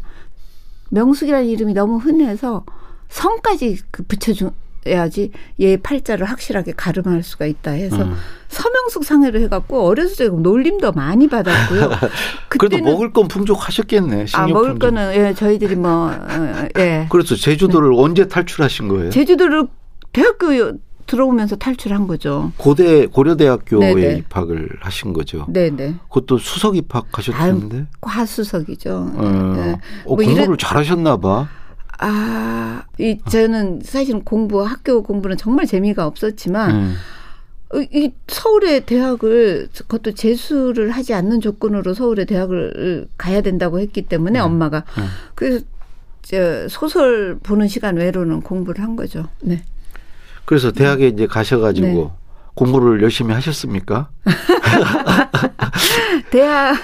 명숙이라는 0.90 1.48
이름이 1.48 1.74
너무 1.74 1.98
흔해서 1.98 2.66
성까지 3.10 3.80
그 3.92 4.04
붙여줘야지 4.04 5.32
얘 5.60 5.78
팔자를 5.78 6.26
확실하게 6.26 6.74
가름할 6.76 7.24
수가 7.24 7.46
있다 7.46 7.72
해서 7.72 8.04
음. 8.04 8.16
서명숙 8.48 9.06
상해를 9.06 9.42
해갖고 9.44 9.86
어렸을 9.86 10.18
때 10.18 10.36
놀림도 10.36 10.92
많이 10.92 11.28
받았고요. 11.30 11.90
그래도 12.50 12.78
먹을 12.80 13.14
건 13.14 13.28
풍족하셨겠네. 13.28 14.26
아 14.34 14.48
먹을 14.48 14.72
좀. 14.72 14.80
거는 14.80 15.14
예 15.16 15.34
저희들이 15.34 15.76
뭐 15.76 16.12
어, 16.12 16.68
예 16.78 17.08
그렇죠. 17.10 17.36
제주도를 17.36 17.94
언제 17.96 18.28
탈출하신 18.28 18.88
거예요? 18.90 19.10
제주도를 19.10 19.68
대학교 20.14 20.48
들어오면서 21.16 21.58
탈출한 21.58 22.08
거죠. 22.08 22.54
고대 22.56 23.06
고려대학교에 23.06 23.94
네네. 23.94 24.18
입학을 24.20 24.70
하신 24.80 25.12
거죠. 25.12 25.46
네네. 25.50 25.96
그것도 26.08 26.38
수석 26.38 26.78
입학하셨는데. 26.78 27.88
과수석이죠. 28.00 29.12
어, 29.14 29.54
네. 29.58 29.72
어, 30.06 30.16
뭐 30.16 30.16
공부를 30.16 30.44
이런- 30.44 30.58
잘하셨나 30.58 31.18
봐. 31.18 31.50
아, 32.00 32.84
이 32.98 33.18
저는 33.30 33.82
사실은 33.84 34.24
공부 34.24 34.64
학교 34.66 35.04
공부는 35.04 35.36
정말 35.38 35.66
재미가 35.68 36.08
없었지만 36.08 36.72
음. 36.72 36.96
어, 37.76 37.82
이 37.94 38.12
서울의 38.28 38.86
대학을 38.86 39.68
그것도 39.78 40.14
재수를 40.14 40.92
하지 40.92 41.14
않는 41.14 41.42
조건으로 41.42 41.94
서울의 41.94 42.26
대학을 42.26 43.08
가야 43.18 43.42
된다고 43.42 43.80
했기 43.82 44.02
때문에 44.04 44.40
엄마가 44.40 44.84
음. 44.98 45.04
그래서 45.36 45.64
저 46.22 46.68
소설 46.70 47.38
보는 47.44 47.68
시간 47.68 47.98
외로는 47.98 48.42
공부를 48.42 48.82
한 48.84 48.96
거죠. 48.96 49.28
네. 49.42 49.64
그래서 50.52 50.70
대학에 50.70 51.08
이제 51.08 51.28
가셔가지고 51.28 51.88
네. 51.88 52.12
공부를 52.56 53.02
열심히 53.02 53.34
하셨습니까? 53.34 54.10
대학 56.30 56.76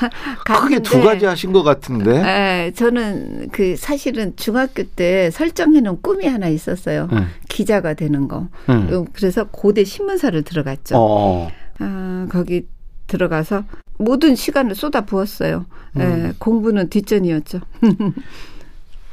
크게 0.45 0.79
두 0.79 1.03
가지 1.03 1.25
하신 1.25 1.51
것 1.51 1.63
같은데. 1.63 2.11
예, 2.11 2.71
저는 2.71 3.49
그 3.51 3.75
사실은 3.75 4.33
중학교 4.37 4.83
때 4.83 5.29
설정해놓은 5.31 6.01
꿈이 6.01 6.27
하나 6.27 6.47
있었어요. 6.47 7.09
응. 7.11 7.27
기자가 7.49 7.93
되는 7.93 8.29
거. 8.29 8.47
응. 8.69 8.87
어, 8.89 9.05
그래서 9.11 9.43
고대 9.51 9.83
신문사를 9.83 10.41
들어갔죠. 10.43 10.95
어. 10.97 11.49
아, 11.79 12.27
거기 12.31 12.67
들어가서 13.07 13.65
모든 13.97 14.35
시간을 14.35 14.75
쏟아 14.75 15.01
부었어요. 15.01 15.65
음. 15.97 16.29
예, 16.29 16.33
공부는 16.39 16.87
뒷전이었죠. 16.87 17.59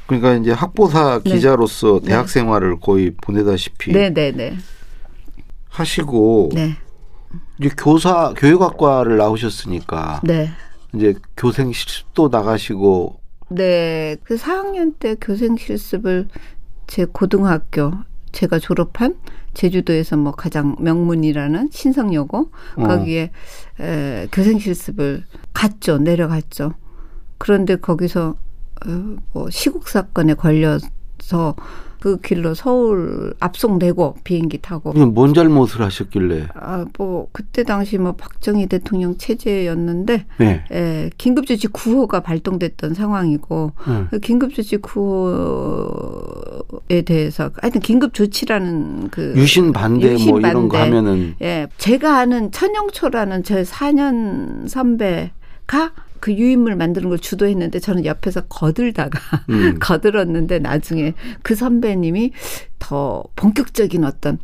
그러니까 0.06 0.34
이제 0.34 0.52
학보사 0.52 1.20
네. 1.24 1.30
기자로서 1.32 2.00
네. 2.00 2.08
대학 2.08 2.28
생활을 2.28 2.80
거의 2.80 3.12
보내다시피 3.20 3.92
네, 3.92 4.10
네, 4.10 4.32
네. 4.32 4.56
하시고 5.68 6.50
네. 6.52 6.76
이제 7.58 7.70
교사 7.76 8.32
교육학과를 8.36 9.16
나오셨으니까 9.16 10.20
네. 10.24 10.50
이제 10.94 11.14
교생 11.36 11.72
실습도 11.72 12.28
나가시고 12.28 13.20
네. 13.50 14.16
그 14.24 14.36
4학년 14.36 14.94
때 14.98 15.16
교생 15.20 15.56
실습을 15.56 16.28
제 16.86 17.04
고등학교 17.06 17.92
제가 18.32 18.58
졸업한 18.58 19.16
제주도에서 19.54 20.16
뭐 20.16 20.32
가장 20.32 20.76
명문이라는 20.80 21.70
신성여고 21.72 22.50
어. 22.76 22.82
거기에 22.82 23.30
에, 23.80 24.28
교생 24.32 24.58
실습을 24.58 25.24
갔죠. 25.52 25.98
내려갔죠. 25.98 26.74
그런데 27.38 27.76
거기서 27.76 28.30
어, 28.30 28.34
뭐 29.32 29.50
시국 29.50 29.88
사건에 29.88 30.34
걸려서 30.34 31.54
그 32.04 32.18
길로 32.18 32.52
서울 32.52 33.32
압송되고 33.40 34.16
비행기 34.24 34.58
타고 34.58 34.92
뭔 34.92 35.32
잘못을 35.32 35.80
하셨길래? 35.80 36.48
아, 36.54 36.84
뭐 36.98 37.28
그때 37.32 37.62
당시 37.62 37.96
뭐 37.96 38.12
박정희 38.12 38.66
대통령 38.66 39.16
체제였는데 39.16 40.26
네. 40.36 40.64
예, 40.70 41.08
긴급조치 41.16 41.68
9호가 41.68 42.22
발동됐던 42.22 42.92
상황이고 42.92 43.72
음. 43.88 44.08
그 44.10 44.18
긴급조치 44.18 44.82
9호에 44.82 47.06
대해서 47.06 47.50
하여튼 47.62 47.80
긴급조치라는 47.80 49.08
그 49.08 49.32
유신 49.34 49.72
반대 49.72 50.12
유신 50.12 50.32
뭐 50.32 50.40
이런 50.40 50.68
거. 50.68 50.76
하면은 50.76 51.36
예, 51.40 51.68
제가 51.78 52.18
아는 52.18 52.52
천영초라는 52.52 53.44
제 53.44 53.62
4년 53.62 54.68
선배가 54.68 55.94
그 56.20 56.32
유인물 56.32 56.76
만드는 56.76 57.08
걸 57.08 57.18
주도했는데 57.18 57.80
저는 57.80 58.04
옆에서 58.04 58.42
거들다가 58.42 59.18
음. 59.50 59.78
거들었는데 59.80 60.58
나중에 60.60 61.14
그 61.42 61.54
선배님이 61.54 62.32
더 62.78 63.24
본격적인 63.36 64.04
어떤 64.04 64.38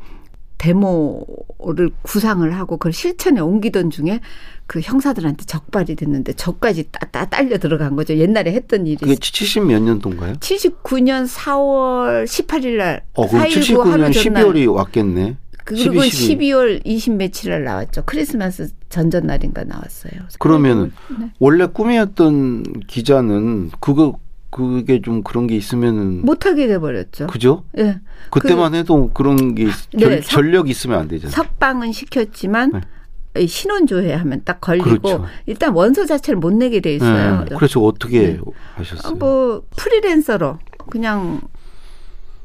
데모를 0.60 1.90
구상을 2.02 2.54
하고 2.54 2.76
그걸 2.76 2.92
실천에 2.92 3.40
옮기던 3.40 3.90
중에 3.90 4.20
그 4.66 4.80
형사들한테 4.80 5.46
적발이 5.46 5.96
됐는데 5.96 6.34
저까지 6.34 6.90
따, 6.92 7.06
따 7.06 7.24
딸려 7.24 7.58
들어간 7.58 7.96
거죠. 7.96 8.14
옛날에 8.16 8.52
했던 8.52 8.86
일이. 8.86 8.96
그게 8.96 9.14
70몇 9.14 9.82
년도인가요? 9.82 10.34
79년 10.34 11.26
4월 11.26 12.24
18일 12.24 12.76
날 12.76 13.02
어, 13.14 13.26
그럼 13.26 13.44
4.19 13.44 13.84
하루 13.84 14.04
79년 14.04 14.22
전날 14.22 14.44
12월이 14.44 14.74
왔겠네. 14.74 15.36
그리고 15.70 16.02
12, 16.02 16.10
12 16.10 16.52
월 16.52 16.80
20 16.84 17.14
며칠 17.16 17.50
날 17.50 17.64
나왔죠. 17.64 18.02
크리스마스 18.06 18.70
전전날인가 18.88 19.64
나왔어요. 19.64 20.12
그러면은 20.38 20.92
네. 21.18 21.30
원래 21.38 21.66
꿈이었던 21.66 22.64
기자는 22.86 23.70
그거 23.80 24.18
그게 24.50 25.00
좀 25.00 25.22
그런 25.22 25.46
게 25.46 25.54
있으면은 25.56 26.24
못하게 26.24 26.66
돼버렸죠. 26.66 27.28
그죠? 27.28 27.64
예. 27.78 28.00
그때만 28.30 28.74
해도 28.74 29.10
그런 29.14 29.54
게 29.54 29.64
있- 29.64 29.70
절, 29.98 30.10
네, 30.10 30.20
석- 30.22 30.30
전력 30.30 30.68
있으면 30.68 30.98
안 30.98 31.08
되잖아요. 31.08 31.30
석방은 31.32 31.92
시켰지만 31.92 32.72
네. 32.72 33.42
이 33.42 33.46
신원조회 33.46 34.12
하면 34.12 34.42
딱 34.44 34.60
걸리고 34.60 34.86
그렇죠. 35.00 35.24
일단 35.46 35.72
원서 35.72 36.04
자체를 36.04 36.40
못 36.40 36.52
내게 36.52 36.80
돼 36.80 36.96
있어요. 36.96 37.44
네. 37.48 37.54
그래서 37.56 37.80
어떻게 37.80 38.20
네. 38.32 38.40
하셨어요? 38.74 39.12
아, 39.12 39.16
뭐 39.16 39.62
프리랜서로 39.76 40.58
그냥 40.90 41.40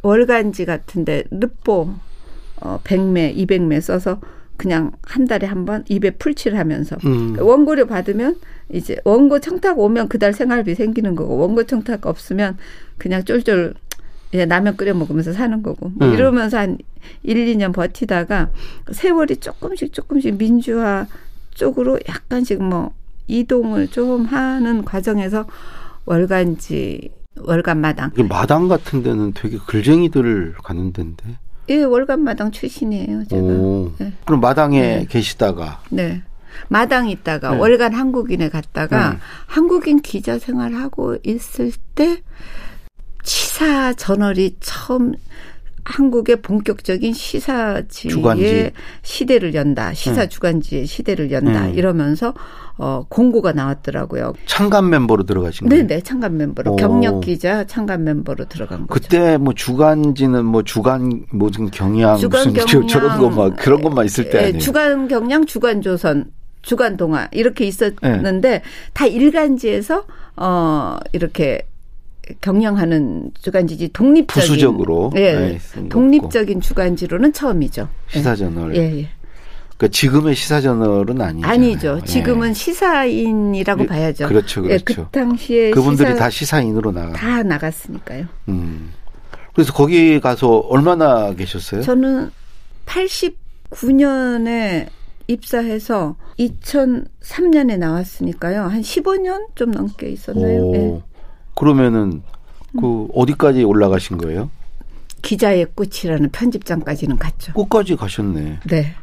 월간지 0.03 0.65
같은데 0.65 1.23
르포 1.31 1.95
어 2.61 2.79
100매, 2.83 3.35
200매 3.35 3.81
써서 3.81 4.19
그냥 4.57 4.91
한 5.03 5.25
달에 5.25 5.45
한 5.47 5.65
번 5.65 5.83
입에 5.89 6.11
풀칠하면서 6.11 6.97
음. 7.05 7.35
원고료 7.39 7.87
받으면 7.87 8.37
이제 8.71 8.97
원고 9.03 9.39
청탁 9.39 9.79
오면 9.79 10.07
그달 10.07 10.31
생활비 10.33 10.75
생기는 10.75 11.15
거고 11.15 11.37
원고 11.37 11.63
청탁 11.65 12.05
없으면 12.05 12.57
그냥 12.97 13.23
쫄쫄 13.25 13.73
이제 14.31 14.45
라면 14.45 14.77
끓여 14.77 14.93
먹으면서 14.93 15.33
사는 15.33 15.61
거고 15.61 15.91
뭐 15.95 16.07
음. 16.07 16.13
이러면서 16.13 16.57
한 16.57 16.77
1, 17.23 17.35
2년 17.57 17.73
버티다가 17.73 18.49
세월이 18.91 19.37
조금씩 19.37 19.91
조금씩 19.93 20.37
민주화 20.37 21.07
쪽으로 21.53 21.99
약간씩 22.07 22.63
뭐 22.63 22.93
이동을 23.27 23.87
좀 23.89 24.25
하는 24.25 24.85
과정에서 24.85 25.45
월간지 26.05 27.09
월간 27.41 27.81
마당 27.81 28.11
이게 28.13 28.23
마당 28.23 28.67
같은 28.67 29.03
데는 29.03 29.33
되게 29.33 29.57
글쟁이들 29.57 30.53
가는 30.63 30.93
데인데. 30.93 31.37
예 31.69 31.83
월간 31.83 32.21
마당 32.21 32.51
출신이에요 32.51 33.25
제가 33.25 33.41
오. 33.41 33.91
네. 33.97 34.13
그럼 34.25 34.41
마당에 34.41 34.81
네. 34.81 35.05
계시다가 35.09 35.81
네. 35.89 36.21
마당 36.67 37.09
있다가 37.09 37.51
네. 37.51 37.57
월간 37.57 37.93
한국인에 37.93 38.49
갔다가 38.49 39.11
네. 39.11 39.17
한국인 39.47 40.01
기자 40.01 40.39
생활하고 40.39 41.17
있을 41.23 41.71
때 41.95 42.21
시사 43.23 43.93
저널이 43.93 44.57
처음 44.59 45.13
한국의 45.85 46.41
본격적인 46.41 47.13
시사지의 47.13 48.11
주간지. 48.11 48.71
시대를 49.03 49.53
연다. 49.53 49.93
시사 49.93 50.21
네. 50.21 50.29
주간지의 50.29 50.87
시대를 50.87 51.31
연다. 51.31 51.67
네. 51.67 51.73
이러면서 51.73 52.33
어 52.77 53.05
공고가 53.07 53.53
나왔더라고요. 53.53 54.33
창간 54.47 54.89
멤버로 54.89 55.23
들어가신 55.23 55.69
거예요? 55.69 55.87
네네 55.87 56.01
참관 56.01 56.35
멤버로 56.37 56.73
오. 56.73 56.75
경력 56.75 57.21
기자 57.21 57.63
참관 57.65 58.03
멤버로 58.03 58.45
들어간 58.45 58.87
거죠. 58.87 58.93
그때 59.07 59.37
뭐 59.37 59.53
주간지는 59.53 60.43
뭐 60.43 60.63
주간 60.63 61.23
무슨 61.29 61.69
경향 61.71 62.17
주간 62.17 62.47
무슨 62.51 62.65
경향 62.65 62.87
저런 62.87 63.17
거막 63.19 63.55
그런 63.57 63.81
것만 63.81 64.05
있을 64.05 64.29
때 64.29 64.39
예, 64.39 64.43
아니에요? 64.45 64.59
주간 64.59 65.07
경량, 65.07 65.45
주간 65.45 65.81
조선, 65.81 66.31
주간 66.63 66.97
동아 66.97 67.29
이렇게 67.31 67.65
있었는데 67.65 68.49
네. 68.49 68.61
다 68.93 69.05
일간지에서 69.05 70.03
어 70.35 70.97
이렇게 71.13 71.61
경영하는 72.41 73.31
주간지지 73.41 73.89
독립적인 73.89 74.27
부수적으로 74.27 75.11
예, 75.15 75.33
네, 75.33 75.59
쓴거 75.59 75.89
독립적인 75.89 76.61
주간지로는 76.61 77.33
처음이죠. 77.33 77.87
시사저널. 78.07 78.75
예, 78.75 78.81
예. 78.99 79.09
그러니까 79.77 79.91
지금의 79.91 80.35
시사저널은 80.35 81.21
아니죠. 81.21 81.47
아니죠. 81.47 82.01
지금은 82.05 82.53
시사인이라고 82.53 83.83
예, 83.83 83.87
봐야죠. 83.87 84.27
그렇죠, 84.27 84.63
예, 84.65 84.77
그렇죠. 84.77 85.09
그 85.11 85.19
당시에 85.19 85.71
그분들이 85.71 86.09
시사 86.09 86.19
다 86.19 86.29
시사인으로 86.29 86.91
나가. 86.91 87.13
다 87.13 87.43
나갔으니까요. 87.43 88.25
음. 88.47 88.91
그래서 89.53 89.73
거기 89.73 90.19
가서 90.19 90.59
얼마나 90.69 91.33
계셨어요? 91.33 91.81
저는 91.81 92.29
89년에 92.85 94.87
입사해서 95.27 96.15
2003년에 96.39 97.77
나왔으니까요. 97.77 98.63
한 98.63 98.81
15년 98.81 99.47
좀 99.55 99.71
넘게 99.71 100.09
있었나요? 100.09 100.61
오. 100.61 101.01
예. 101.55 101.59
그러면은 101.59 102.21
그 102.79 103.07
어디까지 103.13 103.63
올라가신 103.63 104.17
거예요? 104.17 104.49
기자의 105.21 105.67
꽃이라는 105.75 106.29
편집장까지는 106.31 107.17
갔죠. 107.17 107.53
끝까지 107.53 107.95
가셨네. 107.95 108.59
네. 108.67 108.93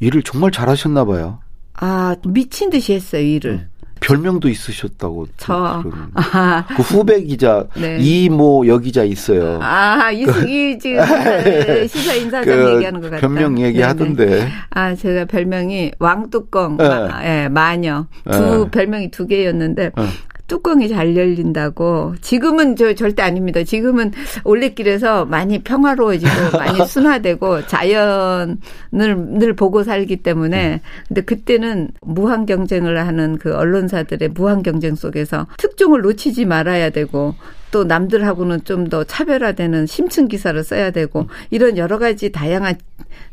일을 0.00 0.22
정말 0.22 0.50
잘하셨나 0.50 1.04
봐요. 1.04 1.40
아, 1.74 2.16
미친 2.26 2.70
듯이 2.70 2.94
했어요, 2.94 3.22
일을. 3.22 3.68
별명도 4.00 4.48
있으셨다고. 4.48 5.26
저. 5.36 5.82
아, 6.14 6.66
그 6.74 6.80
후배 6.82 7.22
기자 7.22 7.66
네. 7.76 7.98
이모 8.00 8.66
여기자 8.66 9.04
있어요. 9.04 9.58
아, 9.62 10.10
이승기 10.10 10.78
지금 10.78 11.04
시사 11.86 12.14
인사장 12.14 12.44
그 12.44 12.74
얘기하는 12.74 13.00
것 13.02 13.10
같다. 13.10 13.20
변명 13.20 13.54
네네. 13.56 13.68
얘기하던데. 13.68 14.48
아, 14.70 14.94
제가 14.94 15.26
별명이 15.26 15.92
왕뚜껑, 15.98 16.78
네. 16.78 16.88
마, 16.88 17.24
예, 17.26 17.48
마녀. 17.48 18.06
두, 18.32 18.64
네. 18.64 18.70
별명이 18.70 19.10
두 19.10 19.26
개였는데, 19.26 19.90
네. 19.94 20.02
뚜껑이 20.50 20.88
잘 20.88 21.14
열린다고. 21.14 22.16
지금은 22.20 22.74
저 22.74 22.92
절대 22.94 23.22
아닙니다. 23.22 23.62
지금은 23.62 24.10
올레길에서 24.42 25.24
많이 25.24 25.62
평화로워지고 25.62 26.30
많이 26.58 26.84
순화되고 26.84 27.68
자연을 27.68 28.56
늘 28.90 29.54
보고 29.54 29.84
살기 29.84 30.16
때문에. 30.16 30.80
근데 31.06 31.20
그때는 31.20 31.90
무한 32.00 32.46
경쟁을 32.46 32.98
하는 32.98 33.38
그 33.38 33.54
언론사들의 33.54 34.30
무한 34.30 34.64
경쟁 34.64 34.96
속에서 34.96 35.46
특종을 35.56 36.00
놓치지 36.00 36.46
말아야 36.46 36.90
되고 36.90 37.36
또 37.70 37.84
남들하고는 37.84 38.64
좀 38.64 38.90
더 38.90 39.04
차별화되는 39.04 39.86
심층 39.86 40.26
기사를 40.26 40.62
써야 40.64 40.90
되고 40.90 41.28
이런 41.50 41.76
여러 41.76 41.98
가지 41.98 42.32
다양한 42.32 42.76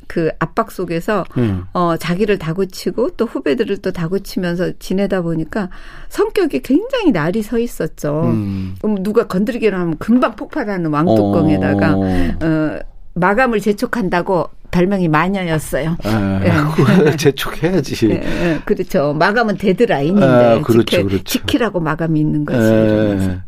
그 0.07 0.29
압박 0.39 0.71
속에서 0.71 1.25
음. 1.37 1.63
어, 1.73 1.97
자기를 1.97 2.37
다그치고 2.37 3.11
또 3.11 3.25
후배들을 3.25 3.77
또 3.77 3.91
다그치면서 3.91 4.73
지내다 4.79 5.21
보니까 5.21 5.69
성격이 6.09 6.61
굉장히 6.61 7.11
날이 7.11 7.41
서 7.43 7.59
있었죠. 7.59 8.21
음. 8.25 8.75
누가 8.99 9.27
건드리기로 9.27 9.75
하면 9.75 9.97
금방 9.97 10.35
폭발하는 10.35 10.91
왕뚜껑에다가 10.91 11.95
어. 11.95 12.01
어, 12.41 12.79
마감을 13.19 13.59
재촉한다고 13.61 14.49
별명이 14.71 15.07
마녀였어요. 15.07 15.97
에, 16.05 16.45
예. 16.45 16.51
그걸 16.75 17.17
재촉해야지. 17.17 18.09
예, 18.09 18.15
예, 18.15 18.59
그렇죠. 18.65 19.13
마감은 19.13 19.57
데드라인인데 19.57 20.25
아, 20.25 20.61
그렇죠, 20.61 20.83
지켜, 20.83 21.03
그렇죠. 21.03 21.23
지키라고 21.23 21.79
마감이 21.79 22.19
있는. 22.19 22.45
에. 22.51 23.39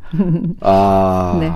아, 0.62 1.38
네. 1.42 1.52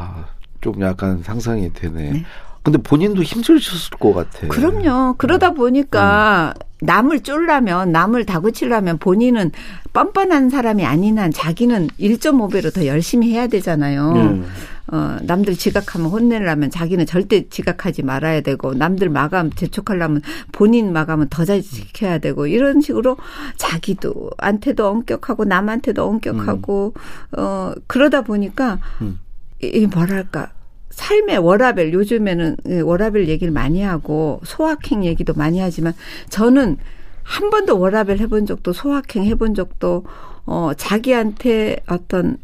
좀 0.62 0.82
약간 0.82 1.22
상상이 1.24 1.72
되네. 1.74 2.24
근데 2.62 2.78
본인도 2.78 3.24
힘들셨을 3.24 3.98
것 4.00 4.14
같아. 4.14 4.48
그럼요. 4.48 5.16
그러다 5.18 5.52
보니까 5.52 6.54
남을 6.82 7.22
쫄라면 7.22 7.92
남을 7.92 8.26
다그치려면 8.26 9.00
본인은 9.00 9.52
뻔뻔한 9.92 10.50
사람이 10.50 10.86
아닌 10.86 11.20
한 11.20 11.32
자기는 11.32 11.90
1.5배로 12.00 12.74
더 12.74 12.86
열심히 12.86 13.32
해야 13.34 13.48
되잖아요. 13.48 14.12
음. 14.16 14.46
어, 14.88 15.18
남들 15.22 15.56
지각하면 15.56 16.10
혼내려면 16.10 16.70
자기는 16.70 17.06
절대 17.06 17.48
지각하지 17.48 18.04
말아야 18.04 18.42
되고 18.42 18.74
남들 18.74 19.10
마감 19.10 19.50
재촉하려면 19.50 20.22
본인 20.52 20.92
마감은 20.92 21.30
더 21.30 21.44
잘 21.46 21.62
지켜야 21.62 22.20
되고 22.20 22.48
이런 22.48 22.80
식으로 22.82 23.18
자기도 23.58 24.32
한테도 24.38 24.88
엄격하고 24.88 25.46
남한테도 25.46 26.06
엄격하고 26.06 26.94
어 27.38 27.74
그러다 27.88 28.22
보니까 28.22 28.80
음. 29.02 29.20
이, 29.62 29.68
이 29.68 29.88
뭐랄까 29.88 30.52
삶의 30.90 31.40
워라벨 31.40 31.94
요즘에는 31.94 32.58
이 32.68 32.74
워라벨 32.82 33.28
얘기를 33.28 33.52
많이 33.52 33.82
하고 33.82 34.40
소확행 34.46 35.04
얘기도 35.04 35.34
많이 35.34 35.60
하지만 35.60 35.94
저는 36.30 36.78
한 37.24 37.50
번도 37.50 37.80
워라벨 37.80 38.20
해본 38.20 38.46
적도 38.46 38.74
소확행 38.74 39.26
해본 39.26 39.56
적도 39.56 40.06
어 40.46 40.72
자기한테 40.76 41.78
어떤 41.88 42.38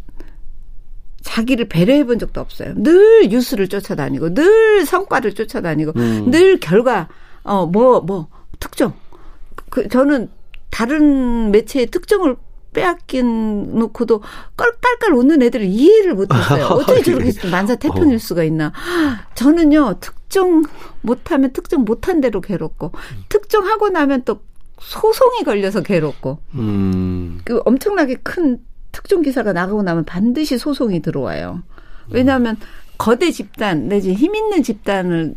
자기를 1.21 1.67
배려해 1.69 2.05
본 2.05 2.19
적도 2.19 2.41
없어요. 2.41 2.73
늘 2.75 3.27
뉴스를 3.29 3.67
쫓아다니고 3.67 4.33
늘 4.33 4.85
성과를 4.85 5.33
쫓아다니고 5.35 5.93
음. 5.95 6.31
늘 6.31 6.59
결과 6.59 7.07
어 7.43 7.65
뭐 7.65 8.01
뭐 8.01 8.27
특정 8.59 8.93
그 9.69 9.87
저는 9.87 10.29
다른 10.69 11.51
매체의 11.51 11.87
특정을 11.87 12.35
빼앗긴 12.73 13.77
놓고도 13.79 14.21
껄깔깔 14.55 15.13
웃는 15.13 15.41
애들을 15.41 15.65
이해를 15.65 16.13
못했어요. 16.13 16.65
어떻게 16.75 17.01
저렇게 17.01 17.47
만사 17.49 17.75
태평일 17.75 18.19
수가 18.19 18.43
있나? 18.43 18.71
저는요 19.35 19.95
특정 19.99 20.63
못하면 21.01 21.51
특정 21.51 21.83
못한 21.83 22.21
대로 22.21 22.41
괴롭고 22.41 22.91
특정하고 23.29 23.89
나면 23.89 24.23
또 24.25 24.41
소송이 24.79 25.43
걸려서 25.43 25.81
괴롭고 25.81 26.39
음. 26.53 27.41
그 27.43 27.61
엄청나게 27.65 28.15
큰 28.23 28.59
특정 28.91 29.21
기사가 29.21 29.53
나가고 29.53 29.83
나면 29.83 30.05
반드시 30.05 30.57
소송이 30.57 31.01
들어와요. 31.01 31.63
왜냐하면 32.11 32.57
거대 32.97 33.31
집단 33.31 33.87
내지 33.87 34.13
힘 34.13 34.35
있는 34.35 34.63
집단을 34.63 35.35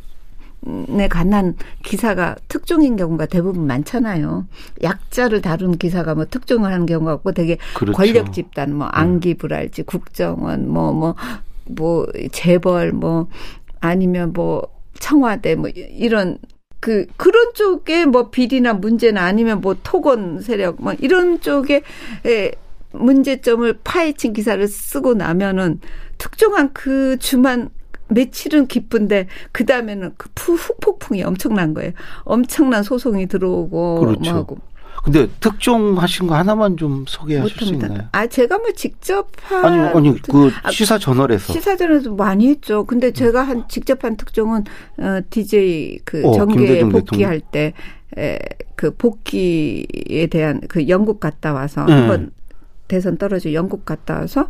에 0.65 1.09
관한 1.09 1.57
기사가 1.83 2.37
특종인 2.47 2.95
경우가 2.95 3.27
대부분 3.27 3.67
많잖아요. 3.67 4.47
약자를 4.83 5.43
다룬 5.43 5.77
기사가 5.77 6.15
뭐 6.15 6.25
특종을 6.25 6.73
하는 6.73 6.87
경우가 6.87 7.15
없고 7.15 7.33
되게 7.33 7.59
그렇죠. 7.75 7.97
권력 7.97 8.33
집단 8.33 8.73
뭐 8.73 8.87
안기부랄지 8.87 9.83
국정원 9.83 10.69
뭐 10.69 11.17
뭐뭐 11.69 12.07
재벌 12.31 12.93
뭐 12.93 13.27
아니면 13.81 14.33
뭐 14.33 14.63
청와대 15.01 15.57
뭐 15.57 15.69
이런 15.69 16.39
그 16.79 17.07
그런 17.17 17.55
쪽에 17.55 18.07
뭐 18.07 18.31
비리나 18.31 18.75
문제나 18.75 19.25
아니면 19.25 19.61
뭐 19.61 19.77
토건 19.83 20.41
세력 20.43 20.81
뭐 20.81 20.93
이런 21.01 21.41
쪽에 21.41 21.83
에 22.25 22.53
문제점을 22.93 23.79
파헤친 23.85 24.33
기사를 24.33 24.67
쓰고 24.69 25.15
나면은 25.15 25.81
특정한 26.19 26.73
그 26.73 27.17
주만 27.19 27.71
며칠은 28.09 28.67
기쁜데 28.67 29.27
그 29.53 29.65
다음에는 29.65 30.13
그 30.19 30.29
푸- 30.35 30.55
후폭풍이 30.55 31.23
엄청난 31.23 31.73
거예요. 31.75 31.93
엄청난 32.25 32.83
소송이 32.83 33.27
들어오고 33.27 34.01
그렇죠. 34.01 34.21
뭐 34.21 34.33
하고 34.33 34.59
근데 35.05 35.27
특종하신 35.41 36.27
거 36.29 36.35
하나만 36.37 36.77
좀 36.77 37.05
소개하실 37.09 37.57
수 37.59 37.65
있나요? 37.73 37.81
못합니다. 37.81 38.09
아 38.13 38.27
제가 38.27 38.59
뭐 38.59 38.69
직접 38.77 39.29
한 39.43 39.65
아니 39.65 39.79
아니 40.09 40.23
그 40.23 40.51
아, 40.63 40.71
시사 40.71 40.99
저널에서 40.99 41.53
시사전에도 41.53 42.15
많이 42.15 42.49
했죠. 42.49 42.85
근데 42.85 43.11
제가 43.13 43.43
한 43.43 43.67
직접 43.69 44.05
한 44.05 44.17
특종은 44.17 44.65
어 44.99 45.21
DJ 45.31 46.01
그 46.05 46.23
어, 46.25 46.33
정계 46.35 46.87
복귀할 46.89 47.41
때 47.41 47.73
에, 48.17 48.39
그 48.77 48.95
복귀에 48.95 50.27
대한 50.31 50.61
그 50.69 50.87
영국 50.89 51.19
갔다 51.19 51.53
와서 51.53 51.85
네. 51.87 51.95
한번 51.95 52.31
대선 52.89 53.17
떨어져 53.17 53.53
영국 53.53 53.85
갔다 53.85 54.19
와서 54.21 54.49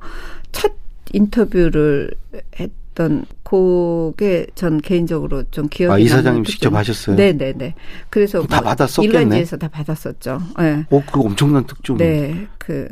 첫 0.53 0.73
인터뷰를 1.13 2.11
했던 2.59 3.25
그게 3.43 4.47
전 4.55 4.81
개인적으로 4.81 5.45
좀 5.51 5.69
기억이 5.69 5.93
아, 5.93 5.99
이 5.99 6.09
사장님. 6.09 6.45
직접 6.45 6.73
하셨어요? 6.75 7.17
네 7.17 7.33
네 7.33 7.53
네. 7.53 7.75
그래서 8.11 8.43
다 8.47 8.57
뭐 8.61 8.71
받았었겠네. 8.71 9.19
일간지에서 9.19 9.57
다 9.59 9.69
받았었죠. 9.69 10.41
네. 10.59 10.87
어, 10.91 11.03
그 11.13 11.21
엄청난 11.21 11.67
특종. 11.67 11.97
네. 11.99 12.47
그 12.59 12.89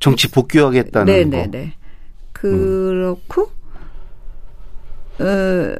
정치 0.00 0.30
복귀하겠다는 0.30 1.30
거. 1.30 1.36
네네네. 1.36 1.74
그렇고 2.32 3.50
어 5.20 5.74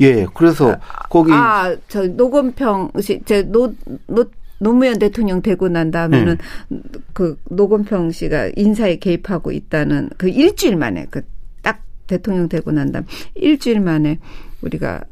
예, 0.00 0.26
그래서 0.32 0.76
거기 1.10 1.32
아, 1.32 1.74
저 1.88 2.06
노건평 2.06 2.92
씨, 3.00 3.20
제노 3.24 3.74
노, 4.06 4.24
노무현 4.58 4.98
대통령 4.98 5.42
되고 5.42 5.68
난 5.68 5.90
다음에는 5.90 6.36
네. 6.68 6.80
그 7.12 7.36
노건평 7.50 8.10
씨가 8.10 8.50
인사에 8.56 8.96
개입하고 8.96 9.52
있다는 9.52 10.10
그 10.16 10.28
일주일 10.28 10.76
만에 10.76 11.06
그 11.10 11.22
딱 11.62 11.82
대통령 12.06 12.48
되고 12.48 12.72
난 12.72 12.92
다음 12.92 13.04
일주일 13.34 13.80
만에 13.80 14.18
우리가 14.62 15.02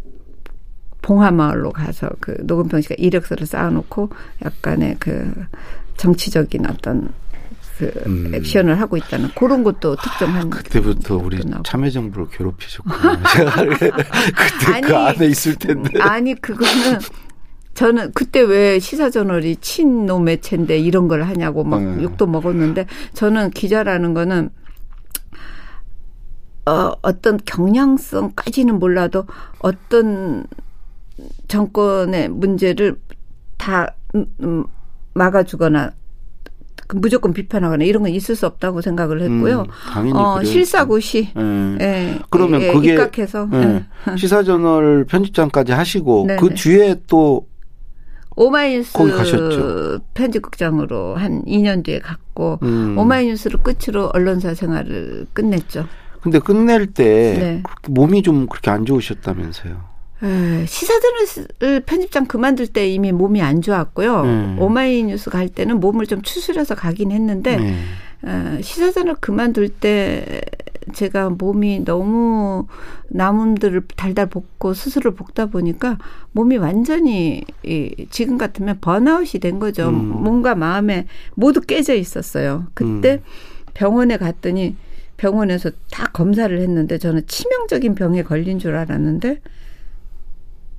봉하마을로 1.03 1.71
가서 1.71 2.09
그 2.21 2.37
노건평 2.45 2.81
씨가 2.81 2.95
이력서를 2.99 3.47
쌓아놓고 3.47 4.11
약간의 4.45 4.97
그 4.99 5.33
정치적인 5.97 6.67
어떤 6.67 7.13
그 7.79 7.93
음. 8.07 8.35
액션을 8.35 8.81
하고 8.81 8.97
있다는 8.97 9.29
그런 9.35 9.63
것도 9.63 9.97
특정한 9.97 10.49
그때부터 10.49 11.17
우리 11.17 11.45
나오고. 11.45 11.63
참여정부를 11.65 12.29
괴롭히셨구나. 12.31 13.23
제가 13.35 13.65
그때 13.69 14.73
아니, 14.73 14.87
그 14.87 14.97
안에 14.97 15.27
있을 15.27 15.55
텐데. 15.57 16.01
아니 16.01 16.35
그거는 16.35 16.99
저는 17.77 18.13
그때 18.15 18.41
왜 18.41 18.79
시사저널이 18.79 19.57
친노 19.57 20.21
매체인데 20.21 20.79
이런 20.79 21.09
걸 21.09 21.23
하냐고 21.23 21.63
막 21.63 21.77
음. 21.79 22.03
욕도 22.03 22.27
먹었는데 22.27 22.87
저는 23.13 23.51
기자라는 23.51 24.15
거는 24.15 24.49
어, 26.65 26.93
어떤 27.03 27.39
경향성까지는 27.45 28.79
몰라도 28.79 29.27
어떤 29.59 30.47
정권의 31.49 32.31
문제를 32.31 32.97
다 33.59 33.95
음, 34.15 34.25
음, 34.43 34.65
막아주거나 35.13 35.93
그 36.87 36.97
무조건 36.97 37.35
비판하거나 37.35 37.85
이런 37.85 38.05
건 38.05 38.13
있을 38.13 38.37
수 38.37 38.47
없다고 38.47 38.81
생각을 38.81 39.21
했고요. 39.21 39.61
음, 39.61 39.67
당연히 39.93 40.19
어. 40.19 40.43
실사고시 40.43 41.29
예. 41.37 41.77
예, 41.81 42.19
그러면 42.31 42.63
예, 42.63 42.73
그게 42.73 42.95
입각해서 42.95 43.49
예. 43.53 43.85
시사저널 44.17 45.05
편집장까지 45.05 45.73
하시고 45.73 46.25
네네. 46.27 46.41
그 46.41 46.55
뒤에 46.55 47.03
또 47.07 47.47
오마이뉴스. 48.37 48.93
편집국장으로 50.15 51.17
한 51.17 51.43
2년 51.45 51.83
뒤에 51.83 51.99
갔고 51.99 52.59
음. 52.63 52.97
오마이뉴스를 52.99 53.61
끝으로 53.63 54.11
언론사 54.13 54.55
생활을 54.55 55.27
끝냈죠. 55.33 55.87
근데 56.21 56.39
끝낼 56.39 56.87
때 56.87 57.05
네. 57.39 57.63
몸이 57.89 58.23
좀 58.23 58.47
그렇게 58.47 58.71
안 58.71 58.85
좋으셨다면서요. 58.85 59.97
에, 60.23 60.67
시사전을 60.67 61.81
편집장 61.85 62.27
그만둘 62.27 62.69
때 62.69 62.89
이미 62.89 63.13
몸이 63.13 63.43
안 63.43 63.63
좋았고요. 63.63 64.21
음. 64.23 64.57
오마이뉴스 64.59 65.31
갈 65.31 65.49
때는 65.49 65.81
몸을 65.81 66.07
좀 66.07 66.23
추스려서 66.23 66.75
가긴 66.75 67.13
했는데 67.13 67.57
네. 67.57 67.77
어, 68.23 68.59
시사전을 68.61 69.17
그만둘 69.21 69.69
때 69.69 70.41
제가 70.93 71.31
몸이 71.31 71.85
너무 71.85 72.67
나무들을 73.09 73.83
달달 73.97 74.27
볶고 74.27 74.75
스스로 74.75 75.15
볶다 75.15 75.47
보니까 75.47 75.99
몸이 76.33 76.57
완전히 76.59 77.45
이, 77.65 78.07
지금 78.11 78.39
같으면 78.39 78.79
번아웃이 78.81 79.41
된 79.41 79.59
거죠. 79.59 79.89
음. 79.89 80.23
몸과 80.23 80.55
마음에 80.55 81.07
모두 81.35 81.61
깨져 81.61 81.95
있었어요. 81.95 82.67
그때 82.75 83.15
음. 83.15 83.21
병원에 83.75 84.17
갔더니 84.17 84.77
병원에서 85.17 85.71
다 85.91 86.07
검사를 86.13 86.57
했는데 86.59 86.99
저는 86.99 87.27
치명적인 87.27 87.95
병에 87.95 88.23
걸린 88.23 88.59
줄 88.59 88.77
알았는데 88.77 89.41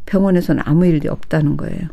병원에서는 0.06 0.64
아무 0.66 0.86
일이 0.86 1.08
없다는 1.08 1.58
거예요. 1.58 1.90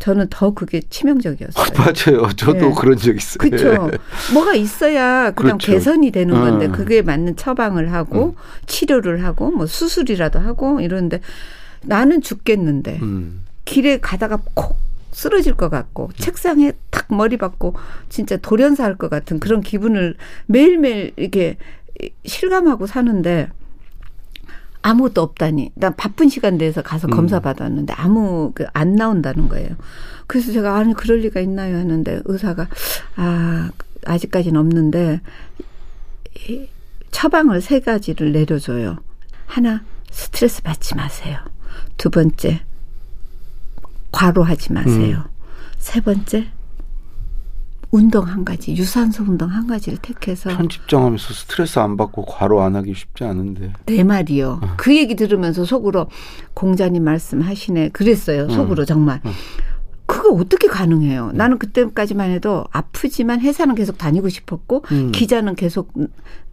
저는 0.00 0.28
더 0.30 0.52
그게 0.54 0.80
치명적이었어요. 0.80 1.66
맞아요. 1.76 2.32
저도 2.34 2.68
네. 2.70 2.74
그런 2.76 2.96
적 2.96 3.14
있어요. 3.14 3.38
그렇죠. 3.38 3.90
뭐가 4.32 4.54
있어야 4.54 5.30
그냥 5.32 5.58
그렇죠. 5.58 5.72
개선이 5.72 6.10
되는 6.10 6.34
건데 6.34 6.66
음. 6.66 6.72
그게 6.72 7.02
맞는 7.02 7.36
처방을 7.36 7.92
하고 7.92 8.34
치료를 8.66 9.22
하고 9.24 9.50
뭐 9.50 9.66
수술이라도 9.66 10.38
하고 10.38 10.80
이러는데 10.80 11.20
나는 11.82 12.22
죽겠는데 12.22 12.98
음. 13.02 13.44
길에 13.66 13.98
가다가 14.00 14.38
콕 14.54 14.78
쓰러질 15.12 15.54
것 15.54 15.68
같고 15.68 16.08
책상에 16.16 16.72
탁 16.90 17.06
머리 17.14 17.36
박고 17.36 17.74
진짜 18.08 18.36
돌연사 18.38 18.84
할 18.84 18.96
것 18.96 19.10
같은 19.10 19.38
그런 19.38 19.60
기분을 19.60 20.14
매일매일 20.46 21.12
이렇게 21.16 21.56
실감하고 22.24 22.86
사는데 22.86 23.50
아무것도 24.82 25.20
없다니. 25.22 25.72
난 25.74 25.94
바쁜 25.96 26.28
시간 26.28 26.56
내서 26.56 26.82
가서 26.82 27.06
음. 27.08 27.10
검사 27.10 27.40
받았는데 27.40 27.92
아무 27.94 28.52
그 28.54 28.66
안 28.72 28.94
나온다는 28.94 29.48
거예요. 29.48 29.68
그래서 30.26 30.52
제가 30.52 30.76
아니 30.76 30.94
그럴 30.94 31.18
리가 31.20 31.40
있나요 31.40 31.76
하는데 31.76 32.20
의사가 32.24 32.68
아 33.16 33.70
아직까지는 34.06 34.58
없는데 34.60 35.20
이 36.48 36.68
처방을 37.10 37.60
세 37.60 37.80
가지를 37.80 38.32
내려줘요. 38.32 38.98
하나 39.46 39.82
스트레스 40.10 40.62
받지 40.62 40.94
마세요. 40.94 41.38
두 41.96 42.08
번째 42.10 42.62
과로하지 44.12 44.72
마세요. 44.72 45.24
세 45.78 46.00
번째 46.00 46.46
운동 47.90 48.24
한 48.24 48.44
가지 48.44 48.76
유산소 48.76 49.24
운동 49.24 49.48
한 49.48 49.66
가지를 49.66 49.98
택해서 50.00 50.50
편집장 50.50 51.04
하면서 51.04 51.34
스트레스 51.34 51.78
안 51.78 51.96
받고 51.96 52.24
과로 52.24 52.62
안 52.62 52.76
하기 52.76 52.94
쉽지 52.94 53.24
않은데. 53.24 53.72
내 53.86 54.04
말이요. 54.04 54.60
그 54.76 54.96
얘기 54.96 55.16
들으면서 55.16 55.64
속으로 55.64 56.08
공자님 56.54 57.02
말씀하시네. 57.02 57.88
그랬어요. 57.90 58.48
속으로 58.48 58.84
정말. 58.84 59.20
그거 60.06 60.30
어떻게 60.30 60.66
가능해요? 60.68 61.32
나는 61.34 61.58
그때까지만 61.58 62.30
해도 62.30 62.64
아프지만 62.72 63.40
회사는 63.40 63.74
계속 63.74 63.96
다니고 63.98 64.28
싶었고 64.28 64.84
음. 64.90 65.12
기자는 65.12 65.54
계속 65.54 65.92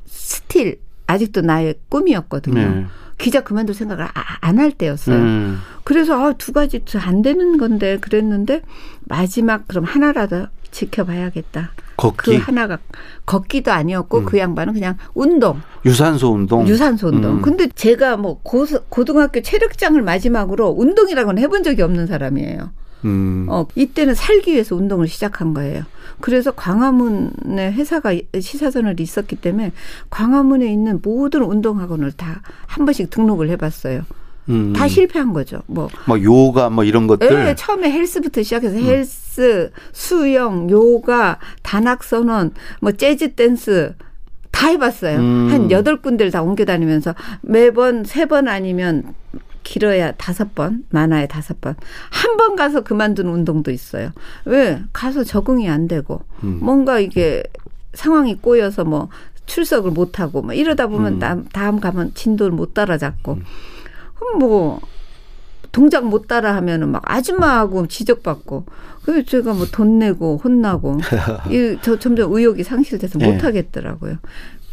still 0.05 0.79
아직도 1.07 1.41
나의 1.41 1.75
꿈이었거든요. 1.89 2.69
네. 2.69 2.85
기자 3.17 3.41
그만둘 3.41 3.75
생각을 3.75 4.05
아, 4.05 4.11
안할 4.41 4.71
때였어요. 4.71 5.15
음. 5.15 5.59
그래서 5.83 6.19
아, 6.19 6.33
두 6.33 6.53
가지 6.53 6.83
안 6.95 7.21
되는 7.21 7.57
건데 7.57 7.97
그랬는데 7.99 8.61
마지막 9.05 9.67
그럼 9.67 9.85
하나라도 9.85 10.47
지켜봐야겠다. 10.71 11.71
걷기, 11.97 12.37
그 12.37 12.37
하나가 12.37 12.77
걷기도 13.25 13.71
아니었고 13.71 14.19
음. 14.19 14.25
그 14.25 14.37
양반은 14.37 14.73
그냥 14.73 14.97
운동, 15.15 15.59
유산소 15.83 16.31
운동. 16.31 16.67
유산소 16.67 17.07
운동. 17.07 17.37
음. 17.37 17.41
근데 17.41 17.67
제가 17.67 18.17
뭐 18.17 18.39
고, 18.43 18.67
고등학교 18.89 19.41
체력장을 19.41 19.99
마지막으로 20.01 20.75
운동이라고는 20.77 21.41
해본 21.41 21.63
적이 21.63 21.81
없는 21.81 22.05
사람이에요. 22.05 22.69
음. 23.05 23.47
어, 23.49 23.65
이때는 23.75 24.13
살기 24.13 24.53
위해서 24.53 24.75
운동을 24.75 25.07
시작한 25.07 25.55
거예요. 25.55 25.83
그래서 26.19 26.51
광화문에 26.51 27.71
회사가 27.73 28.13
시사전을 28.39 28.99
있었기 28.99 29.35
때문에 29.37 29.71
광화문에 30.09 30.65
있는 30.71 30.99
모든 31.03 31.43
운동학원을 31.43 32.11
다 32.13 32.41
한 32.67 32.85
번씩 32.85 33.09
등록을 33.09 33.49
해봤어요. 33.49 34.03
음. 34.49 34.73
다 34.73 34.87
실패한 34.87 35.33
거죠. 35.33 35.61
뭐 35.67 35.89
뭐 36.05 36.21
요가 36.21 36.69
뭐 36.69 36.83
이런 36.83 37.07
것들. 37.07 37.27
예, 37.49 37.55
처음에 37.55 37.91
헬스부터 37.91 38.43
시작해서 38.43 38.77
헬스, 38.77 39.71
수영, 39.91 40.69
요가, 40.69 41.39
단학선언, 41.63 42.53
뭐 42.81 42.91
재즈 42.91 43.33
댄스 43.33 43.93
다 44.51 44.67
해봤어요. 44.69 45.17
음. 45.19 45.47
한 45.51 45.71
여덟 45.71 46.01
군데를 46.01 46.31
다 46.31 46.41
옮겨 46.41 46.65
다니면서 46.65 47.13
매번 47.41 48.03
세 48.03 48.25
번 48.25 48.47
아니면 48.47 49.03
길어야 49.71 50.13
다섯 50.13 50.55
번, 50.55 50.85
많아야 50.91 51.27
다섯 51.27 51.59
번. 51.59 51.75
한 52.09 52.37
번 52.37 52.55
가서 52.55 52.81
그만둔 52.81 53.27
운동도 53.27 53.69
있어요. 53.71 54.11
왜? 54.45 54.81
가서 54.93 55.23
적응이 55.25 55.69
안 55.69 55.87
되고 55.89 56.21
음. 56.43 56.59
뭔가 56.61 56.99
이게 56.99 57.43
상황이 57.93 58.35
꼬여서 58.35 58.85
뭐 58.85 59.09
출석을 59.45 59.91
못 59.91 60.19
하고 60.21 60.41
뭐 60.41 60.53
이러다 60.53 60.87
보면 60.87 61.15
음. 61.15 61.19
다음, 61.19 61.45
다음 61.51 61.79
가면 61.81 62.13
진도를 62.13 62.51
못 62.53 62.73
따라잡고 62.73 63.39
그럼 64.15 64.39
뭐 64.39 64.79
동작 65.73 66.05
못 66.05 66.27
따라 66.27 66.55
하면은 66.55 66.89
막 66.89 67.01
아줌마하고 67.05 67.87
지적받고 67.87 68.65
그래서 69.03 69.25
제가 69.27 69.53
뭐 69.53 69.65
돈 69.71 69.99
내고 69.99 70.39
혼나고 70.41 70.97
이 71.51 71.77
저 71.81 71.99
점점 71.99 72.31
의욕이 72.33 72.63
상실돼서 72.63 73.19
네. 73.19 73.29
못 73.31 73.43
하겠더라고요. 73.43 74.17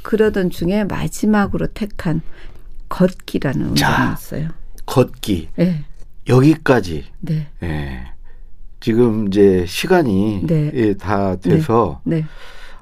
그러던 0.02 0.50
중에 0.50 0.84
마지막으로 0.84 1.66
택한 1.74 2.20
걷기라는 2.88 3.74
자. 3.74 3.90
운동이었어요. 3.90 4.48
걷기. 4.86 5.48
네, 5.56 5.84
여기까지. 6.28 7.04
네, 7.20 7.48
예. 7.62 8.14
지금 8.80 9.28
이제 9.28 9.64
시간이 9.66 10.42
네. 10.46 10.70
예, 10.74 10.94
다 10.94 11.36
돼서 11.36 12.00
네, 12.04 12.24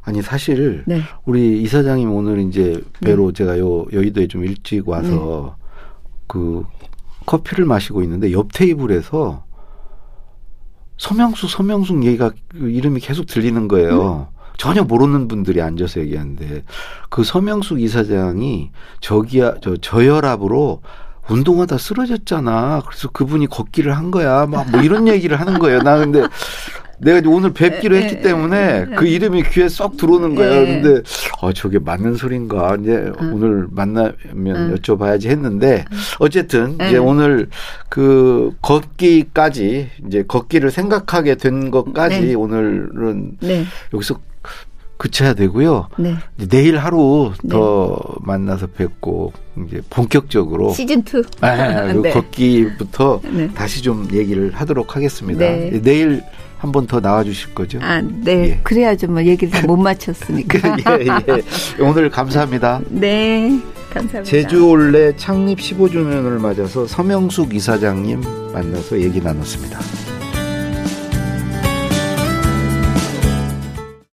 아니 0.00 0.20
사실 0.20 0.82
네, 0.86 1.00
우리 1.24 1.62
이사장님 1.62 2.10
오늘 2.10 2.40
이제 2.40 2.82
배로 3.00 3.32
제가 3.32 3.58
요 3.60 3.86
여의도에 3.92 4.26
좀 4.26 4.44
일찍 4.44 4.88
와서 4.88 5.56
네. 5.56 5.64
그 6.26 6.64
커피를 7.24 7.66
마시고 7.66 8.02
있는데 8.02 8.32
옆 8.32 8.52
테이블에서 8.52 9.44
서명숙 10.98 11.50
서명숙 11.50 12.04
얘기가 12.04 12.32
그 12.48 12.70
이름이 12.70 13.00
계속 13.00 13.26
들리는 13.26 13.68
거예요. 13.68 14.28
음. 14.32 14.42
전혀 14.58 14.84
모르는 14.84 15.28
분들이 15.28 15.60
앉아서 15.60 16.00
얘기하는데 16.00 16.64
그 17.10 17.24
서명숙 17.24 17.80
이사장이 17.80 18.70
저기야 19.00 19.56
저 19.62 19.76
저혈압으로 19.76 20.82
운동하다 21.28 21.78
쓰러졌잖아. 21.78 22.82
그래서 22.86 23.08
그분이 23.08 23.46
걷기를 23.46 23.96
한 23.96 24.10
거야. 24.10 24.46
막 24.46 24.70
뭐 24.70 24.80
이런 24.80 25.08
얘기를 25.08 25.38
하는 25.40 25.58
거예요. 25.58 25.80
나 25.80 25.98
근데 25.98 26.22
내가 26.98 27.20
오늘 27.28 27.52
뵙기로 27.52 27.96
에, 27.96 28.02
했기 28.02 28.14
에, 28.16 28.20
때문에 28.20 28.86
에, 28.92 28.94
그 28.96 29.06
이름이 29.06 29.42
귀에 29.50 29.68
쏙 29.68 29.96
들어오는. 29.96 30.32
에. 30.32 30.80
근데 30.82 31.02
어 31.40 31.52
저게 31.52 31.78
맞는 31.78 32.14
소린가 32.14 32.76
이제 32.80 33.12
오늘 33.20 33.66
만나면 33.70 34.14
응. 34.34 34.74
여쭤봐야지 34.74 35.26
했는데 35.28 35.84
어쨌든 36.20 36.76
에. 36.80 36.88
이제 36.88 36.98
오늘 36.98 37.48
그 37.88 38.52
걷기까지 38.62 39.90
이제 40.06 40.24
걷기를 40.26 40.70
생각하게 40.70 41.34
된 41.36 41.70
것까지 41.70 42.20
네. 42.20 42.34
오늘은 42.34 43.38
네, 43.40 43.64
여기서 43.92 44.16
그쳐야 45.02 45.34
되고요. 45.34 45.88
네. 45.98 46.14
내일 46.48 46.78
하루 46.78 47.32
네. 47.42 47.48
더 47.50 47.98
만나서 48.20 48.68
뵙고 48.68 49.32
이제 49.66 49.82
본격적으로 49.90 50.72
시즌 50.72 51.00
2. 51.00 51.22
아, 51.40 51.92
그 51.92 51.98
네. 52.06 52.10
걷기부터 52.12 53.20
네. 53.32 53.50
다시 53.52 53.82
좀 53.82 54.06
얘기를 54.12 54.52
하도록 54.54 54.94
하겠습니다. 54.94 55.40
네. 55.40 55.80
내일 55.82 56.22
한 56.58 56.70
번 56.70 56.86
더 56.86 57.00
나와 57.00 57.24
주실 57.24 57.52
거죠? 57.52 57.80
아, 57.82 58.00
네. 58.00 58.50
예. 58.50 58.60
그래야죠. 58.62 59.08
뭐 59.08 59.24
얘기를 59.24 59.50
다못 59.50 59.76
마쳤으니까. 59.80 60.76
예, 61.00 61.06
예. 61.08 61.82
오늘 61.82 62.08
감사합니다. 62.08 62.80
네. 62.88 63.58
감사합니다. 63.92 64.22
제주 64.22 64.68
올레 64.68 65.16
창립 65.16 65.58
15주년을 65.58 66.40
맞아서 66.40 66.86
서명숙 66.86 67.52
이사장님 67.56 68.20
만나서 68.52 69.00
얘기 69.00 69.20
나눴습니다. 69.20 69.80